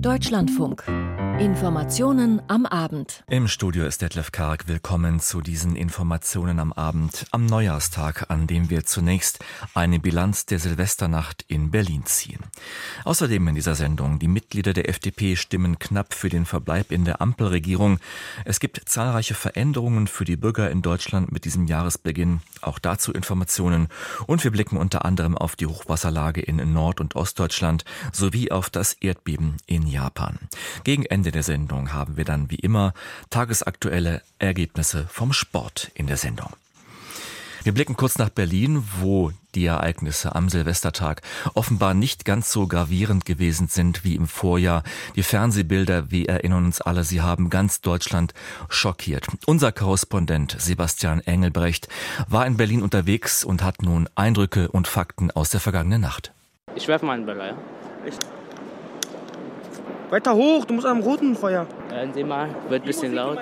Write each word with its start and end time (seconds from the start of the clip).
Deutschlandfunk. 0.00 0.84
Informationen 1.38 2.42
am 2.48 2.66
Abend. 2.66 3.22
Im 3.28 3.46
Studio 3.46 3.86
ist 3.86 4.02
Detlef 4.02 4.32
Karg. 4.32 4.66
Willkommen 4.66 5.20
zu 5.20 5.40
diesen 5.40 5.76
Informationen 5.76 6.58
am 6.58 6.72
Abend, 6.72 7.26
am 7.30 7.46
Neujahrstag, 7.46 8.28
an 8.28 8.48
dem 8.48 8.70
wir 8.70 8.84
zunächst 8.84 9.38
eine 9.72 10.00
Bilanz 10.00 10.46
der 10.46 10.58
Silvesternacht 10.58 11.44
in 11.46 11.70
Berlin 11.70 12.04
ziehen. 12.06 12.40
Außerdem 13.04 13.46
in 13.46 13.54
dieser 13.54 13.76
Sendung, 13.76 14.18
die 14.18 14.26
Mitglieder 14.26 14.72
der 14.72 14.88
FDP 14.88 15.36
stimmen 15.36 15.78
knapp 15.78 16.12
für 16.12 16.28
den 16.28 16.44
Verbleib 16.44 16.90
in 16.90 17.04
der 17.04 17.22
Ampelregierung. 17.22 18.00
Es 18.44 18.58
gibt 18.58 18.88
zahlreiche 18.88 19.34
Veränderungen 19.34 20.08
für 20.08 20.24
die 20.24 20.36
Bürger 20.36 20.72
in 20.72 20.82
Deutschland 20.82 21.30
mit 21.30 21.44
diesem 21.44 21.66
Jahresbeginn. 21.66 22.40
Auch 22.62 22.80
dazu 22.80 23.12
Informationen. 23.12 23.86
Und 24.26 24.42
wir 24.42 24.50
blicken 24.50 24.76
unter 24.76 25.04
anderem 25.04 25.38
auf 25.38 25.54
die 25.54 25.66
Hochwasserlage 25.66 26.40
in 26.40 26.56
Nord- 26.72 27.00
und 27.00 27.14
Ostdeutschland 27.14 27.84
sowie 28.12 28.50
auf 28.50 28.70
das 28.70 28.94
Erdbeben 28.94 29.58
in 29.66 29.86
Japan. 29.86 30.40
Gegen 30.82 31.04
Ende 31.04 31.27
Ende 31.28 31.40
der 31.40 31.42
Sendung 31.42 31.92
haben 31.92 32.16
wir 32.16 32.24
dann 32.24 32.50
wie 32.50 32.54
immer 32.54 32.94
tagesaktuelle 33.28 34.22
Ergebnisse 34.38 35.06
vom 35.10 35.34
Sport 35.34 35.90
in 35.92 36.06
der 36.06 36.16
Sendung. 36.16 36.48
Wir 37.64 37.74
blicken 37.74 37.96
kurz 37.96 38.16
nach 38.16 38.30
Berlin, 38.30 38.82
wo 38.98 39.30
die 39.54 39.66
Ereignisse 39.66 40.34
am 40.34 40.48
Silvestertag 40.48 41.20
offenbar 41.52 41.92
nicht 41.92 42.24
ganz 42.24 42.50
so 42.50 42.66
gravierend 42.66 43.26
gewesen 43.26 43.68
sind 43.68 44.04
wie 44.04 44.14
im 44.14 44.26
Vorjahr. 44.26 44.84
Die 45.16 45.22
Fernsehbilder, 45.22 46.10
wir 46.10 46.30
erinnern 46.30 46.64
uns 46.64 46.80
alle, 46.80 47.04
sie 47.04 47.20
haben 47.20 47.50
ganz 47.50 47.82
Deutschland 47.82 48.32
schockiert. 48.70 49.26
Unser 49.44 49.70
Korrespondent 49.70 50.56
Sebastian 50.58 51.20
Engelbrecht 51.20 51.88
war 52.26 52.46
in 52.46 52.56
Berlin 52.56 52.80
unterwegs 52.80 53.44
und 53.44 53.62
hat 53.62 53.82
nun 53.82 54.08
Eindrücke 54.14 54.68
und 54.68 54.88
Fakten 54.88 55.30
aus 55.30 55.50
der 55.50 55.60
vergangenen 55.60 56.00
Nacht. 56.00 56.32
Ich 56.74 56.88
werfe 56.88 57.04
mal 57.04 57.12
einen 57.12 57.26
Böller, 57.26 57.48
ja? 57.48 57.58
Echt? 58.06 58.26
Weiter 60.10 60.34
hoch, 60.34 60.64
du 60.64 60.72
musst 60.72 60.86
am 60.86 61.00
roten 61.00 61.36
Feuer. 61.36 61.66
Hören 61.90 62.14
Sie 62.14 62.24
mal, 62.24 62.48
wird 62.70 62.82
ein 62.82 62.86
bisschen 62.86 63.12
laut. 63.12 63.40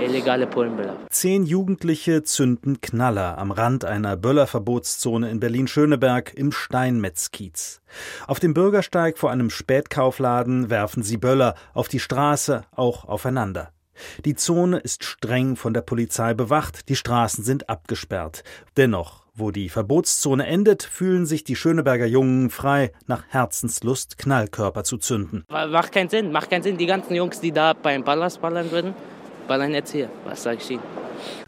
Illegale 0.00 0.46
Polenböller. 0.46 0.96
Zehn 1.10 1.44
Jugendliche 1.44 2.22
zünden 2.22 2.80
Knaller 2.80 3.36
am 3.36 3.50
Rand 3.50 3.84
einer 3.84 4.16
Böllerverbotszone 4.16 5.28
in 5.28 5.40
Berlin-Schöneberg 5.40 6.34
im 6.34 6.52
Steinmetzkiez. 6.52 7.80
Auf 8.28 8.38
dem 8.38 8.54
Bürgersteig 8.54 9.18
vor 9.18 9.32
einem 9.32 9.50
Spätkaufladen 9.50 10.70
werfen 10.70 11.02
sie 11.02 11.16
Böller 11.16 11.56
auf 11.74 11.88
die 11.88 11.98
Straße, 11.98 12.62
auch 12.76 13.06
aufeinander. 13.06 13.72
Die 14.24 14.36
Zone 14.36 14.78
ist 14.78 15.02
streng 15.02 15.56
von 15.56 15.74
der 15.74 15.82
Polizei 15.82 16.32
bewacht, 16.32 16.88
die 16.88 16.94
Straßen 16.94 17.42
sind 17.42 17.68
abgesperrt. 17.68 18.44
Dennoch 18.76 19.27
wo 19.38 19.50
die 19.50 19.68
Verbotszone 19.68 20.46
endet, 20.46 20.82
fühlen 20.82 21.26
sich 21.26 21.44
die 21.44 21.56
Schöneberger 21.56 22.06
Jungen 22.06 22.50
frei, 22.50 22.92
nach 23.06 23.24
Herzenslust 23.28 24.18
Knallkörper 24.18 24.84
zu 24.84 24.98
zünden. 24.98 25.44
Macht 25.48 25.92
keinen 25.92 26.08
Sinn, 26.08 26.32
macht 26.32 26.50
keinen 26.50 26.62
Sinn. 26.62 26.78
Die 26.78 26.86
ganzen 26.86 27.14
Jungs, 27.14 27.40
die 27.40 27.52
da 27.52 27.72
beim 27.72 28.04
Ballast 28.04 28.40
ballern 28.40 28.70
würden, 28.70 28.94
ballern 29.46 29.72
jetzt 29.72 29.92
hier. 29.92 30.10
Was 30.24 30.42
sag 30.42 30.58
ich 30.58 30.70
Ihnen? 30.70 30.82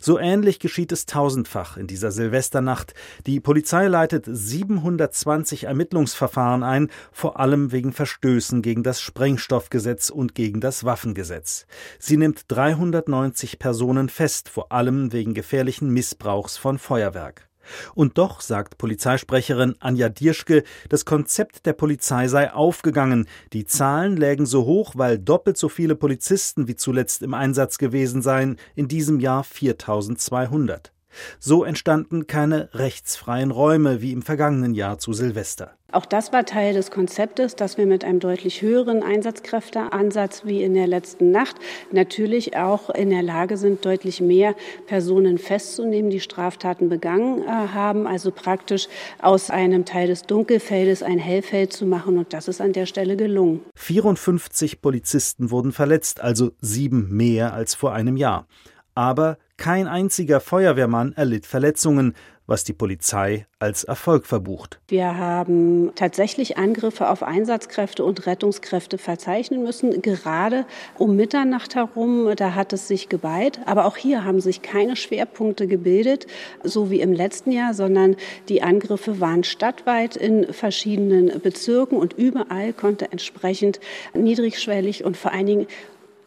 So 0.00 0.18
ähnlich 0.18 0.58
geschieht 0.58 0.92
es 0.92 1.06
tausendfach 1.06 1.76
in 1.76 1.86
dieser 1.86 2.10
Silvesternacht. 2.10 2.94
Die 3.26 3.40
Polizei 3.40 3.86
leitet 3.86 4.24
720 4.26 5.64
Ermittlungsverfahren 5.64 6.62
ein, 6.62 6.90
vor 7.12 7.38
allem 7.38 7.72
wegen 7.72 7.92
Verstößen 7.92 8.62
gegen 8.62 8.82
das 8.82 9.00
Sprengstoffgesetz 9.00 10.10
und 10.10 10.34
gegen 10.34 10.60
das 10.60 10.84
Waffengesetz. 10.84 11.66
Sie 11.98 12.16
nimmt 12.16 12.44
390 12.48 13.58
Personen 13.58 14.08
fest, 14.08 14.48
vor 14.48 14.72
allem 14.72 15.12
wegen 15.12 15.34
gefährlichen 15.34 15.90
Missbrauchs 15.90 16.56
von 16.56 16.78
Feuerwerk. 16.78 17.49
Und 17.94 18.18
doch, 18.18 18.40
sagt 18.40 18.78
Polizeisprecherin 18.78 19.76
Anja 19.80 20.08
Dierschke, 20.08 20.64
das 20.88 21.04
Konzept 21.04 21.66
der 21.66 21.72
Polizei 21.72 22.28
sei 22.28 22.52
aufgegangen. 22.52 23.26
Die 23.52 23.64
Zahlen 23.64 24.16
lägen 24.16 24.46
so 24.46 24.64
hoch, 24.64 24.92
weil 24.96 25.18
doppelt 25.18 25.56
so 25.56 25.68
viele 25.68 25.94
Polizisten 25.94 26.68
wie 26.68 26.76
zuletzt 26.76 27.22
im 27.22 27.34
Einsatz 27.34 27.78
gewesen 27.78 28.22
seien, 28.22 28.56
in 28.74 28.88
diesem 28.88 29.20
Jahr 29.20 29.44
4200. 29.44 30.92
So 31.38 31.64
entstanden 31.64 32.26
keine 32.26 32.68
rechtsfreien 32.72 33.50
Räume 33.50 34.00
wie 34.02 34.12
im 34.12 34.22
vergangenen 34.22 34.74
Jahr 34.74 34.98
zu 34.98 35.12
Silvester. 35.12 35.72
Auch 35.92 36.06
das 36.06 36.32
war 36.32 36.44
Teil 36.44 36.74
des 36.74 36.92
Konzeptes, 36.92 37.56
dass 37.56 37.76
wir 37.76 37.86
mit 37.86 38.04
einem 38.04 38.20
deutlich 38.20 38.62
höheren 38.62 39.02
Einsatzkräfteansatz 39.02 40.44
wie 40.44 40.62
in 40.62 40.74
der 40.74 40.86
letzten 40.86 41.32
Nacht 41.32 41.56
natürlich 41.90 42.56
auch 42.56 42.90
in 42.90 43.10
der 43.10 43.22
Lage 43.22 43.56
sind, 43.56 43.84
deutlich 43.84 44.20
mehr 44.20 44.54
Personen 44.86 45.38
festzunehmen, 45.38 46.10
die 46.10 46.20
Straftaten 46.20 46.88
begangen 46.88 47.42
äh, 47.42 47.46
haben, 47.46 48.06
also 48.06 48.30
praktisch 48.30 48.86
aus 49.20 49.50
einem 49.50 49.84
Teil 49.84 50.06
des 50.06 50.22
Dunkelfeldes 50.22 51.02
ein 51.02 51.18
Hellfeld 51.18 51.72
zu 51.72 51.86
machen. 51.86 52.18
Und 52.18 52.32
das 52.32 52.46
ist 52.46 52.60
an 52.60 52.72
der 52.72 52.86
Stelle 52.86 53.16
gelungen. 53.16 53.62
54 53.74 54.80
Polizisten 54.80 55.50
wurden 55.50 55.72
verletzt, 55.72 56.20
also 56.20 56.52
sieben 56.60 57.08
mehr 57.16 57.52
als 57.52 57.74
vor 57.74 57.92
einem 57.92 58.16
Jahr. 58.16 58.46
Aber 58.94 59.38
kein 59.60 59.86
einziger 59.86 60.40
Feuerwehrmann 60.40 61.12
erlitt 61.12 61.44
Verletzungen, 61.44 62.14
was 62.46 62.64
die 62.64 62.72
Polizei 62.72 63.46
als 63.60 63.84
Erfolg 63.84 64.26
verbucht. 64.26 64.80
Wir 64.88 65.18
haben 65.18 65.92
tatsächlich 65.94 66.56
Angriffe 66.56 67.08
auf 67.08 67.22
Einsatzkräfte 67.22 68.02
und 68.02 68.26
Rettungskräfte 68.26 68.96
verzeichnen 68.96 69.62
müssen, 69.62 70.02
gerade 70.02 70.64
um 70.98 71.14
Mitternacht 71.14 71.76
herum. 71.76 72.32
Da 72.34 72.54
hat 72.54 72.72
es 72.72 72.88
sich 72.88 73.08
geballt. 73.10 73.60
Aber 73.66 73.84
auch 73.84 73.98
hier 73.98 74.24
haben 74.24 74.40
sich 74.40 74.62
keine 74.62 74.96
Schwerpunkte 74.96 75.68
gebildet, 75.68 76.26
so 76.64 76.90
wie 76.90 77.02
im 77.02 77.12
letzten 77.12 77.52
Jahr, 77.52 77.74
sondern 77.74 78.16
die 78.48 78.62
Angriffe 78.62 79.20
waren 79.20 79.44
stadtweit 79.44 80.16
in 80.16 80.52
verschiedenen 80.52 81.38
Bezirken 81.40 81.98
und 81.98 82.14
überall 82.14 82.72
konnte 82.72 83.12
entsprechend 83.12 83.78
niedrigschwellig 84.14 85.04
und 85.04 85.18
vor 85.18 85.32
allen 85.32 85.46
Dingen 85.46 85.66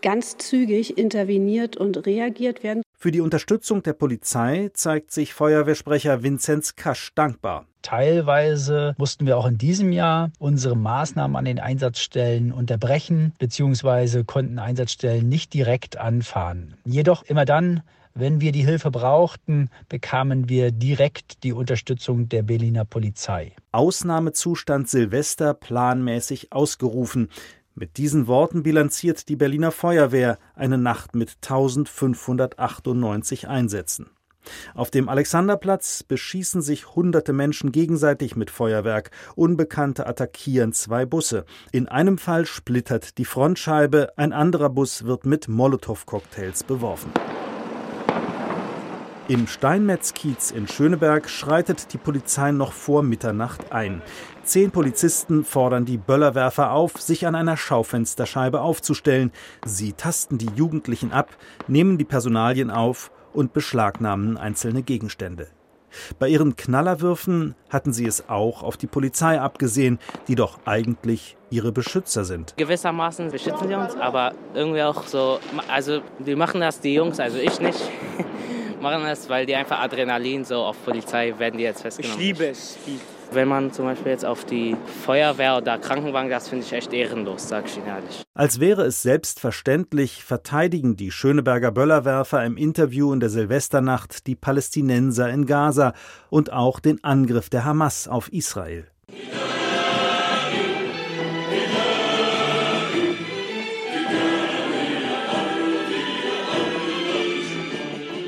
ganz 0.03 0.37
zügig 0.37 0.99
interveniert 0.99 1.77
und 1.77 2.05
reagiert 2.05 2.61
werden. 2.61 2.82
Für 3.03 3.11
die 3.11 3.19
Unterstützung 3.19 3.83
der 3.83 3.91
Polizei 3.91 4.69
zeigt 4.73 5.11
sich 5.11 5.33
Feuerwehrsprecher 5.33 6.23
Vinzenz 6.23 6.77
Kasch 6.77 7.11
dankbar. 7.13 7.65
Teilweise 7.81 8.95
mussten 8.97 9.25
wir 9.25 9.37
auch 9.37 9.45
in 9.45 9.57
diesem 9.57 9.91
Jahr 9.91 10.31
unsere 10.39 10.77
Maßnahmen 10.77 11.35
an 11.35 11.43
den 11.43 11.59
Einsatzstellen 11.59 12.53
unterbrechen, 12.53 13.33
beziehungsweise 13.39 14.23
konnten 14.23 14.57
Einsatzstellen 14.57 15.27
nicht 15.27 15.53
direkt 15.53 15.97
anfahren. 15.97 16.75
Jedoch 16.85 17.23
immer 17.23 17.43
dann, 17.43 17.83
wenn 18.13 18.39
wir 18.39 18.53
die 18.53 18.63
Hilfe 18.63 18.89
brauchten, 18.89 19.69
bekamen 19.89 20.47
wir 20.47 20.71
direkt 20.71 21.43
die 21.43 21.51
Unterstützung 21.51 22.29
der 22.29 22.43
Berliner 22.43 22.85
Polizei. 22.85 23.51
Ausnahmezustand 23.73 24.87
Silvester 24.87 25.53
planmäßig 25.53 26.53
ausgerufen. 26.53 27.27
Mit 27.75 27.97
diesen 27.97 28.27
Worten 28.27 28.61
bilanziert 28.61 29.29
die 29.29 29.35
Berliner 29.35 29.71
Feuerwehr 29.71 30.37
eine 30.53 30.77
Nacht 30.77 31.15
mit 31.15 31.37
1598 31.41 33.47
Einsätzen. 33.47 34.11
Auf 34.75 34.91
dem 34.91 35.09
Alexanderplatz 35.09 36.03
beschießen 36.03 36.61
sich 36.61 36.93
hunderte 36.93 37.33
Menschen 37.33 37.71
gegenseitig 37.71 38.35
mit 38.35 38.51
Feuerwerk. 38.51 39.09
Unbekannte 39.35 40.05
attackieren 40.05 40.73
zwei 40.73 41.07
Busse. 41.07 41.45
In 41.71 41.87
einem 41.87 42.19
Fall 42.19 42.45
splittert 42.45 43.17
die 43.17 43.25
Frontscheibe, 43.25 44.13
ein 44.17 44.33
anderer 44.33 44.69
Bus 44.69 45.05
wird 45.05 45.25
mit 45.25 45.47
Molotow-Cocktails 45.47 46.65
beworfen. 46.65 47.11
Im 49.29 49.47
Steinmetzkiez 49.47 50.51
in 50.51 50.67
Schöneberg 50.67 51.29
schreitet 51.29 51.93
die 51.93 51.97
Polizei 51.97 52.51
noch 52.51 52.73
vor 52.73 53.03
Mitternacht 53.03 53.71
ein. 53.71 54.01
Zehn 54.43 54.71
Polizisten 54.71 55.45
fordern 55.45 55.85
die 55.85 55.97
Böllerwerfer 55.97 56.71
auf, 56.73 56.99
sich 57.01 57.25
an 57.25 57.33
einer 57.33 57.55
Schaufensterscheibe 57.55 58.59
aufzustellen. 58.59 59.31
Sie 59.65 59.93
tasten 59.93 60.37
die 60.37 60.49
Jugendlichen 60.53 61.13
ab, 61.13 61.29
nehmen 61.67 61.97
die 61.97 62.03
Personalien 62.03 62.69
auf 62.69 63.09
und 63.31 63.53
beschlagnahmen 63.53 64.37
einzelne 64.37 64.83
Gegenstände. 64.83 65.47
Bei 66.19 66.27
ihren 66.27 66.57
Knallerwürfen 66.57 67.55
hatten 67.69 67.93
sie 67.93 68.05
es 68.05 68.27
auch 68.27 68.63
auf 68.63 68.75
die 68.75 68.87
Polizei 68.87 69.39
abgesehen, 69.39 69.99
die 70.27 70.35
doch 70.35 70.59
eigentlich 70.65 71.37
ihre 71.49 71.71
Beschützer 71.71 72.25
sind. 72.25 72.53
Gewissermaßen 72.57 73.31
beschützen 73.31 73.69
sie 73.69 73.75
uns, 73.75 73.95
aber 73.95 74.33
irgendwie 74.53 74.81
auch 74.81 75.05
so, 75.07 75.39
also 75.69 76.01
die 76.19 76.35
machen 76.35 76.59
das, 76.59 76.81
die 76.81 76.95
Jungs, 76.95 77.19
also 77.19 77.37
ich 77.37 77.61
nicht. 77.61 77.79
machen 78.81 79.03
das, 79.03 79.29
weil 79.29 79.45
die 79.45 79.55
einfach 79.55 79.79
Adrenalin 79.79 80.43
so 80.43 80.57
auf 80.57 80.83
Polizei 80.83 81.33
werden 81.37 81.57
die 81.57 81.63
jetzt 81.63 81.81
festgenommen. 81.81 82.19
Ich 82.19 82.27
liebe 82.27 82.47
es. 82.47 82.77
Wenn 83.33 83.47
man 83.47 83.71
zum 83.71 83.85
Beispiel 83.85 84.11
jetzt 84.11 84.25
auf 84.25 84.45
die 84.45 84.75
Feuerwehr 85.05 85.57
oder 85.57 85.79
Krankenwagen, 85.79 86.29
das 86.29 86.49
finde 86.49 86.65
ich 86.65 86.73
echt 86.73 86.93
ehrenlos, 86.93 87.49
sag 87.49 87.65
ich 87.65 87.77
Ihnen 87.77 87.87
ehrlich. 87.87 88.23
Als 88.35 88.59
wäre 88.59 88.83
es 88.83 89.01
selbstverständlich, 89.01 90.23
verteidigen 90.23 90.95
die 90.95 91.09
Schöneberger 91.09 91.71
Böllerwerfer 91.71 92.45
im 92.45 92.57
Interview 92.57 93.11
in 93.11 93.19
der 93.19 93.29
Silvesternacht 93.29 94.27
die 94.27 94.35
Palästinenser 94.35 95.29
in 95.29 95.45
Gaza 95.45 95.93
und 96.29 96.53
auch 96.53 96.79
den 96.79 97.03
Angriff 97.03 97.49
der 97.49 97.65
Hamas 97.65 98.07
auf 98.07 98.31
Israel. 98.31 98.87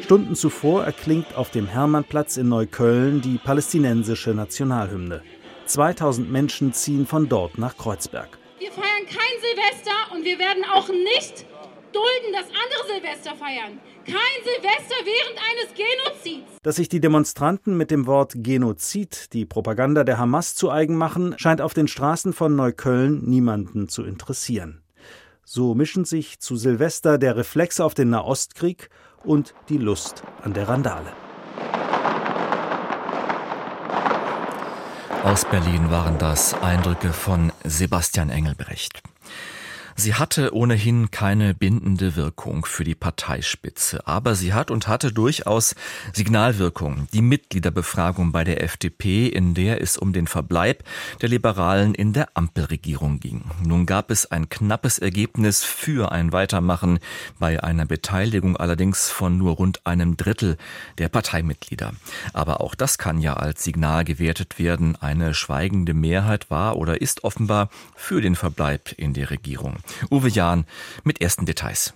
Stunden 0.05 0.35
zuvor 0.35 0.83
erklingt 0.83 1.33
auf 1.33 1.49
dem 1.49 1.65
Hermannplatz 1.65 2.37
in 2.37 2.47
Neukölln 2.47 3.21
die 3.21 3.39
palästinensische 3.39 4.35
Nationalhymne. 4.35 5.23
2000 5.65 6.31
Menschen 6.31 6.73
ziehen 6.73 7.07
von 7.07 7.27
dort 7.27 7.57
nach 7.57 7.75
Kreuzberg. 7.75 8.37
Wir 8.59 8.71
feiern 8.71 9.07
kein 9.07 9.35
Silvester 9.41 10.13
und 10.13 10.23
wir 10.23 10.37
werden 10.37 10.63
auch 10.71 10.87
nicht 10.89 11.47
dulden, 11.91 12.33
dass 12.33 12.45
andere 12.45 12.93
Silvester 12.93 13.35
feiern. 13.35 13.79
Kein 14.05 14.43
Silvester 14.43 14.95
während 15.05 15.39
eines 15.39 15.73
Genozids. 15.73 16.59
Dass 16.61 16.75
sich 16.75 16.87
die 16.87 16.99
Demonstranten 16.99 17.75
mit 17.75 17.89
dem 17.89 18.05
Wort 18.05 18.33
Genozid 18.35 19.33
die 19.33 19.47
Propaganda 19.47 20.03
der 20.03 20.19
Hamas 20.19 20.53
zu 20.53 20.69
eigen 20.69 20.97
machen, 20.97 21.33
scheint 21.39 21.61
auf 21.61 21.73
den 21.73 21.87
Straßen 21.87 22.31
von 22.31 22.55
Neukölln 22.55 23.27
niemanden 23.27 23.89
zu 23.89 24.03
interessieren. 24.03 24.83
So 25.43 25.73
mischen 25.73 26.05
sich 26.05 26.39
zu 26.39 26.57
Silvester 26.57 27.17
der 27.17 27.35
Reflex 27.37 27.79
auf 27.79 27.95
den 27.95 28.11
Nahostkrieg 28.11 28.89
und 29.25 29.53
die 29.69 29.77
Lust 29.77 30.23
an 30.43 30.53
der 30.53 30.67
Randale. 30.69 31.11
Aus 35.23 35.43
Berlin 35.45 35.89
waren 35.89 36.19
das 36.19 36.53
Eindrücke 36.61 37.11
von 37.11 37.51
Sebastian 37.63 38.29
Engelbrecht. 38.29 39.01
Sie 39.97 40.13
hatte 40.13 40.53
ohnehin 40.53 41.09
keine 41.09 41.53
bindende 41.53 42.17
Wirkung 42.17 42.65
für 42.65 42.83
die 42.83 42.95
Parteispitze, 42.95 44.05
aber 44.05 44.35
sie 44.35 44.53
hat 44.53 44.69
und 44.69 44.89
hatte 44.89 45.13
durchaus 45.13 45.73
Signalwirkung. 46.11 47.07
Die 47.13 47.21
Mitgliederbefragung 47.21 48.33
bei 48.33 48.43
der 48.43 48.61
FDP, 48.61 49.27
in 49.27 49.53
der 49.53 49.81
es 49.81 49.95
um 49.95 50.11
den 50.11 50.27
Verbleib 50.27 50.83
der 51.21 51.29
Liberalen 51.29 51.95
in 51.95 52.11
der 52.11 52.27
Ampelregierung 52.33 53.21
ging. 53.21 53.45
Nun 53.63 53.85
gab 53.85 54.11
es 54.11 54.29
ein 54.29 54.49
knappes 54.49 54.99
Ergebnis 54.99 55.63
für 55.63 56.11
ein 56.11 56.33
Weitermachen, 56.33 56.99
bei 57.39 57.63
einer 57.63 57.85
Beteiligung 57.85 58.57
allerdings 58.57 59.09
von 59.09 59.37
nur 59.37 59.53
rund 59.53 59.87
einem 59.87 60.17
Drittel 60.17 60.57
der 60.97 61.07
Parteimitglieder. 61.07 61.93
Aber 62.33 62.59
auch 62.59 62.75
das 62.75 62.97
kann 62.97 63.19
ja 63.19 63.35
als 63.35 63.63
Signal 63.63 64.03
gewertet 64.03 64.59
werden. 64.59 64.97
Eine 64.97 65.33
schweigende 65.33 65.93
Mehrheit 65.93 66.51
war 66.51 66.75
oder 66.75 66.99
ist 66.99 67.23
offenbar 67.23 67.69
für 67.95 68.19
den 68.19 68.35
Verbleib 68.35 68.91
in 68.97 69.13
der 69.13 69.29
Regierung. 69.29 69.77
Uwe 70.09 70.29
Jahn 70.29 70.65
mit 71.03 71.21
ersten 71.21 71.45
Details. 71.45 71.93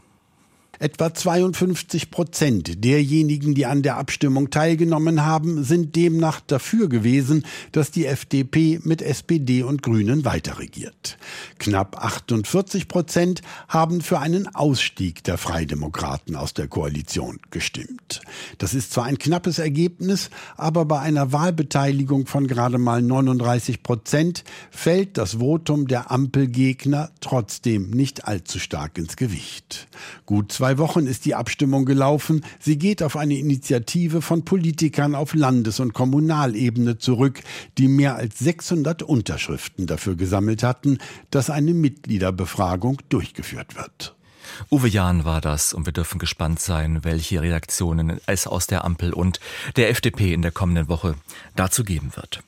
Etwa 0.82 1.14
52 1.14 2.10
Prozent 2.10 2.86
derjenigen, 2.86 3.54
die 3.54 3.66
an 3.66 3.84
der 3.84 3.98
Abstimmung 3.98 4.50
teilgenommen 4.50 5.26
haben, 5.26 5.66
sind 5.66 5.98
demnach 5.98 6.40
dafür 6.40 6.88
gewesen, 6.88 7.46
dass 7.74 7.92
die 7.92 8.06
FDP 8.06 8.80
mit 8.84 9.02
SPD 9.02 9.62
und 9.64 9.84
Grünen 9.84 10.24
weiterregiert. 10.24 11.18
Knapp 11.58 12.02
48 12.02 12.88
Prozent 12.88 13.42
haben 13.68 14.00
für 14.00 14.20
einen 14.20 14.48
Ausstieg 14.56 15.22
der 15.26 15.38
Freidemokraten 15.38 16.38
aus 16.38 16.54
der 16.54 16.70
Koalition 16.70 17.40
gestimmt. 17.50 18.22
Das 18.58 18.74
ist 18.74 18.94
zwar 18.94 19.04
ein 19.04 19.18
knappes 19.18 19.60
Ergebnis, 19.60 20.30
aber 20.56 20.86
bei 20.86 21.00
einer 21.02 21.34
Wahlbeteiligung 21.34 22.26
von 22.26 22.48
gerade 22.48 22.78
mal 22.78 23.02
39 23.02 23.84
Prozent 23.84 24.46
fällt 24.72 25.18
das 25.18 25.40
Votum 25.40 25.90
der 25.90 26.10
Ampelgegner 26.10 27.12
trotzdem 27.20 27.90
nicht 27.90 28.30
allzu 28.30 28.60
stark 28.60 28.98
ins 28.98 29.18
Gewicht. 29.18 29.90
Gut 30.26 30.54
zwei 30.54 30.69
zwei 30.70 30.78
Wochen 30.78 31.08
ist 31.08 31.26
die 31.26 31.34
Abstimmung 31.34 31.86
gelaufen. 31.86 32.46
Sie 32.60 32.78
geht 32.78 33.02
auf 33.02 33.18
eine 33.18 33.34
Initiative 33.34 34.22
von 34.22 34.46
Politikern 34.46 35.16
auf 35.16 35.34
Landes- 35.34 35.80
und 35.80 35.94
Kommunalebene 35.94 37.00
zurück, 37.00 37.42
die 37.80 37.88
mehr 37.88 38.18
als 38.18 38.38
600 38.38 39.02
Unterschriften 39.02 39.88
dafür 39.88 40.16
gesammelt 40.16 40.62
hatten, 40.62 41.00
dass 41.32 41.50
eine 41.50 41.74
Mitgliederbefragung 41.74 43.02
durchgeführt 43.10 43.78
wird. 43.78 44.16
Uwe 44.70 44.88
Jahn 44.88 45.26
war 45.26 45.42
das 45.42 45.74
und 45.74 45.86
wir 45.86 45.94
dürfen 45.94 46.20
gespannt 46.20 46.60
sein, 46.60 47.04
welche 47.04 47.42
Reaktionen 47.42 48.20
es 48.26 48.48
aus 48.48 48.68
der 48.68 48.86
Ampel 48.86 49.14
und 49.14 49.40
der 49.76 49.90
FDP 49.90 50.34
in 50.34 50.42
der 50.42 50.52
kommenden 50.52 50.88
Woche 50.88 51.16
dazu 51.56 51.84
geben 51.84 52.12
wird. 52.16 52.42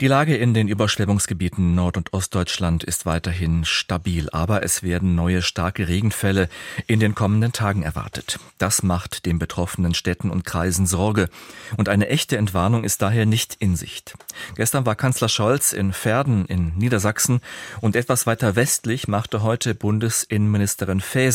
Die 0.00 0.06
Lage 0.08 0.36
in 0.36 0.54
den 0.54 0.68
Überschwemmungsgebieten 0.68 1.74
Nord- 1.74 1.96
und 1.96 2.12
Ostdeutschland 2.12 2.82
ist 2.82 3.06
weiterhin 3.06 3.64
stabil, 3.64 4.28
aber 4.30 4.62
es 4.62 4.82
werden 4.82 5.14
neue 5.14 5.42
starke 5.42 5.88
Regenfälle 5.88 6.48
in 6.86 6.98
den 6.98 7.14
kommenden 7.14 7.52
Tagen 7.52 7.82
erwartet. 7.82 8.38
Das 8.58 8.82
macht 8.82 9.26
den 9.26 9.38
betroffenen 9.38 9.94
Städten 9.94 10.30
und 10.30 10.44
Kreisen 10.44 10.86
Sorge 10.86 11.28
und 11.76 11.88
eine 11.88 12.08
echte 12.08 12.36
Entwarnung 12.36 12.84
ist 12.84 13.02
daher 13.02 13.26
nicht 13.26 13.56
in 13.58 13.76
Sicht. 13.76 14.14
Gestern 14.56 14.86
war 14.86 14.96
Kanzler 14.96 15.28
Scholz 15.28 15.72
in 15.72 15.92
Verden 15.92 16.46
in 16.46 16.76
Niedersachsen 16.76 17.40
und 17.80 17.96
etwas 17.96 18.26
weiter 18.26 18.56
westlich 18.56 19.08
machte 19.08 19.42
heute 19.42 19.74
Bundesinnenministerin 19.74 21.00
Faeser 21.00 21.31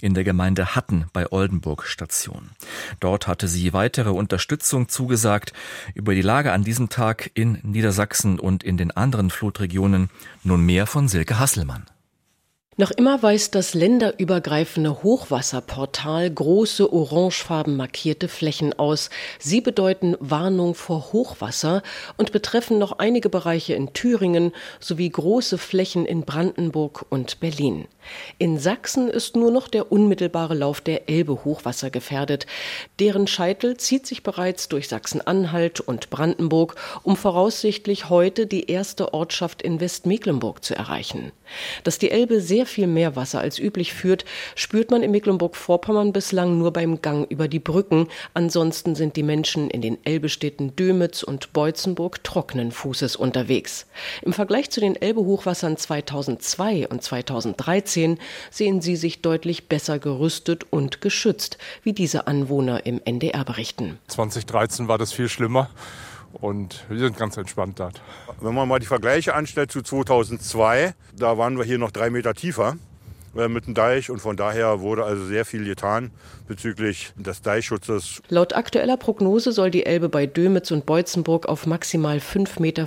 in 0.00 0.14
der 0.14 0.24
Gemeinde 0.24 0.74
Hatten 0.74 1.06
bei 1.12 1.30
Oldenburg 1.30 1.84
Station. 1.84 2.50
Dort 3.00 3.26
hatte 3.26 3.48
sie 3.48 3.72
weitere 3.72 4.10
Unterstützung 4.10 4.88
zugesagt. 4.88 5.52
Über 5.94 6.14
die 6.14 6.22
Lage 6.22 6.52
an 6.52 6.64
diesem 6.64 6.88
Tag 6.88 7.30
in 7.34 7.58
Niedersachsen 7.62 8.38
und 8.38 8.62
in 8.62 8.76
den 8.76 8.90
anderen 8.90 9.30
Flutregionen 9.30 10.10
nun 10.44 10.64
mehr 10.64 10.86
von 10.86 11.08
Silke 11.08 11.38
Hasselmann. 11.38 11.86
Noch 12.78 12.90
immer 12.90 13.22
weist 13.22 13.54
das 13.54 13.72
länderübergreifende 13.72 15.02
Hochwasserportal 15.02 16.30
große 16.30 16.92
orangefarben 16.92 17.74
markierte 17.74 18.28
Flächen 18.28 18.78
aus. 18.78 19.08
Sie 19.38 19.62
bedeuten 19.62 20.14
Warnung 20.20 20.74
vor 20.74 21.14
Hochwasser 21.14 21.82
und 22.18 22.32
betreffen 22.32 22.78
noch 22.78 22.98
einige 22.98 23.30
Bereiche 23.30 23.72
in 23.72 23.94
Thüringen 23.94 24.52
sowie 24.78 25.08
große 25.08 25.56
Flächen 25.56 26.04
in 26.04 26.26
Brandenburg 26.26 27.06
und 27.08 27.40
Berlin. 27.40 27.88
In 28.36 28.58
Sachsen 28.58 29.08
ist 29.08 29.36
nur 29.36 29.50
noch 29.50 29.68
der 29.68 29.90
unmittelbare 29.90 30.54
Lauf 30.54 30.82
der 30.82 31.08
Elbe 31.08 31.46
hochwassergefährdet. 31.46 32.46
Deren 33.00 33.26
Scheitel 33.26 33.78
zieht 33.78 34.06
sich 34.06 34.22
bereits 34.22 34.68
durch 34.68 34.88
Sachsen-Anhalt 34.88 35.80
und 35.80 36.10
Brandenburg, 36.10 36.76
um 37.02 37.16
voraussichtlich 37.16 38.10
heute 38.10 38.46
die 38.46 38.70
erste 38.70 39.14
Ortschaft 39.14 39.62
in 39.62 39.80
Westmecklenburg 39.80 40.62
zu 40.62 40.76
erreichen. 40.76 41.32
Dass 41.84 41.98
die 41.98 42.10
Elbe 42.10 42.40
sehr 42.40 42.66
viel 42.66 42.86
mehr 42.86 43.16
Wasser 43.16 43.40
als 43.40 43.58
üblich 43.58 43.92
führt, 43.92 44.24
spürt 44.54 44.90
man 44.90 45.02
in 45.02 45.10
Mecklenburg-Vorpommern 45.10 46.12
bislang 46.12 46.58
nur 46.58 46.72
beim 46.72 47.02
Gang 47.02 47.30
über 47.30 47.48
die 47.48 47.58
Brücken. 47.58 48.08
Ansonsten 48.34 48.94
sind 48.94 49.16
die 49.16 49.22
Menschen 49.22 49.70
in 49.70 49.80
den 49.80 49.98
Elbestädten 50.04 50.76
Dömitz 50.76 51.22
und 51.22 51.52
Beutzenburg 51.52 52.22
trockenen 52.24 52.72
Fußes 52.72 53.16
unterwegs. 53.16 53.86
Im 54.22 54.32
Vergleich 54.32 54.70
zu 54.70 54.80
den 54.80 54.96
Elbe-Hochwassern 54.96 55.76
2002 55.76 56.88
und 56.88 57.02
2013 57.02 58.18
sehen 58.50 58.80
sie 58.80 58.96
sich 58.96 59.22
deutlich 59.22 59.68
besser 59.68 59.98
gerüstet 59.98 60.64
und 60.70 61.00
geschützt, 61.00 61.58
wie 61.82 61.92
diese 61.92 62.26
Anwohner 62.26 62.86
im 62.86 63.00
NDR 63.04 63.44
berichten. 63.44 63.98
2013 64.08 64.88
war 64.88 64.98
das 64.98 65.12
viel 65.12 65.28
schlimmer. 65.28 65.70
Und 66.40 66.84
wir 66.88 66.98
sind 66.98 67.16
ganz 67.16 67.36
entspannt 67.36 67.80
dort. 67.80 68.02
Wenn 68.40 68.54
man 68.54 68.68
mal 68.68 68.78
die 68.78 68.86
Vergleiche 68.86 69.34
anstellt 69.34 69.72
zu 69.72 69.82
2002, 69.82 70.94
da 71.14 71.38
waren 71.38 71.56
wir 71.56 71.64
hier 71.64 71.78
noch 71.78 71.90
drei 71.90 72.10
Meter 72.10 72.34
tiefer. 72.34 72.76
Äh, 73.36 73.48
mit 73.48 73.66
dem 73.66 73.74
Deich 73.74 74.10
und 74.10 74.18
von 74.20 74.36
daher 74.36 74.80
wurde 74.80 75.04
also 75.04 75.24
sehr 75.24 75.44
viel 75.44 75.64
getan 75.64 76.10
bezüglich 76.48 77.12
des 77.16 77.42
Deichschutzes. 77.42 78.22
Laut 78.28 78.54
aktueller 78.54 78.96
Prognose 78.96 79.52
soll 79.52 79.70
die 79.70 79.84
Elbe 79.84 80.08
bei 80.08 80.26
Dömitz 80.26 80.70
und 80.70 80.86
Beutzenburg 80.86 81.46
auf 81.46 81.66
maximal 81.66 82.18
5,50 82.18 82.60
Meter 82.60 82.86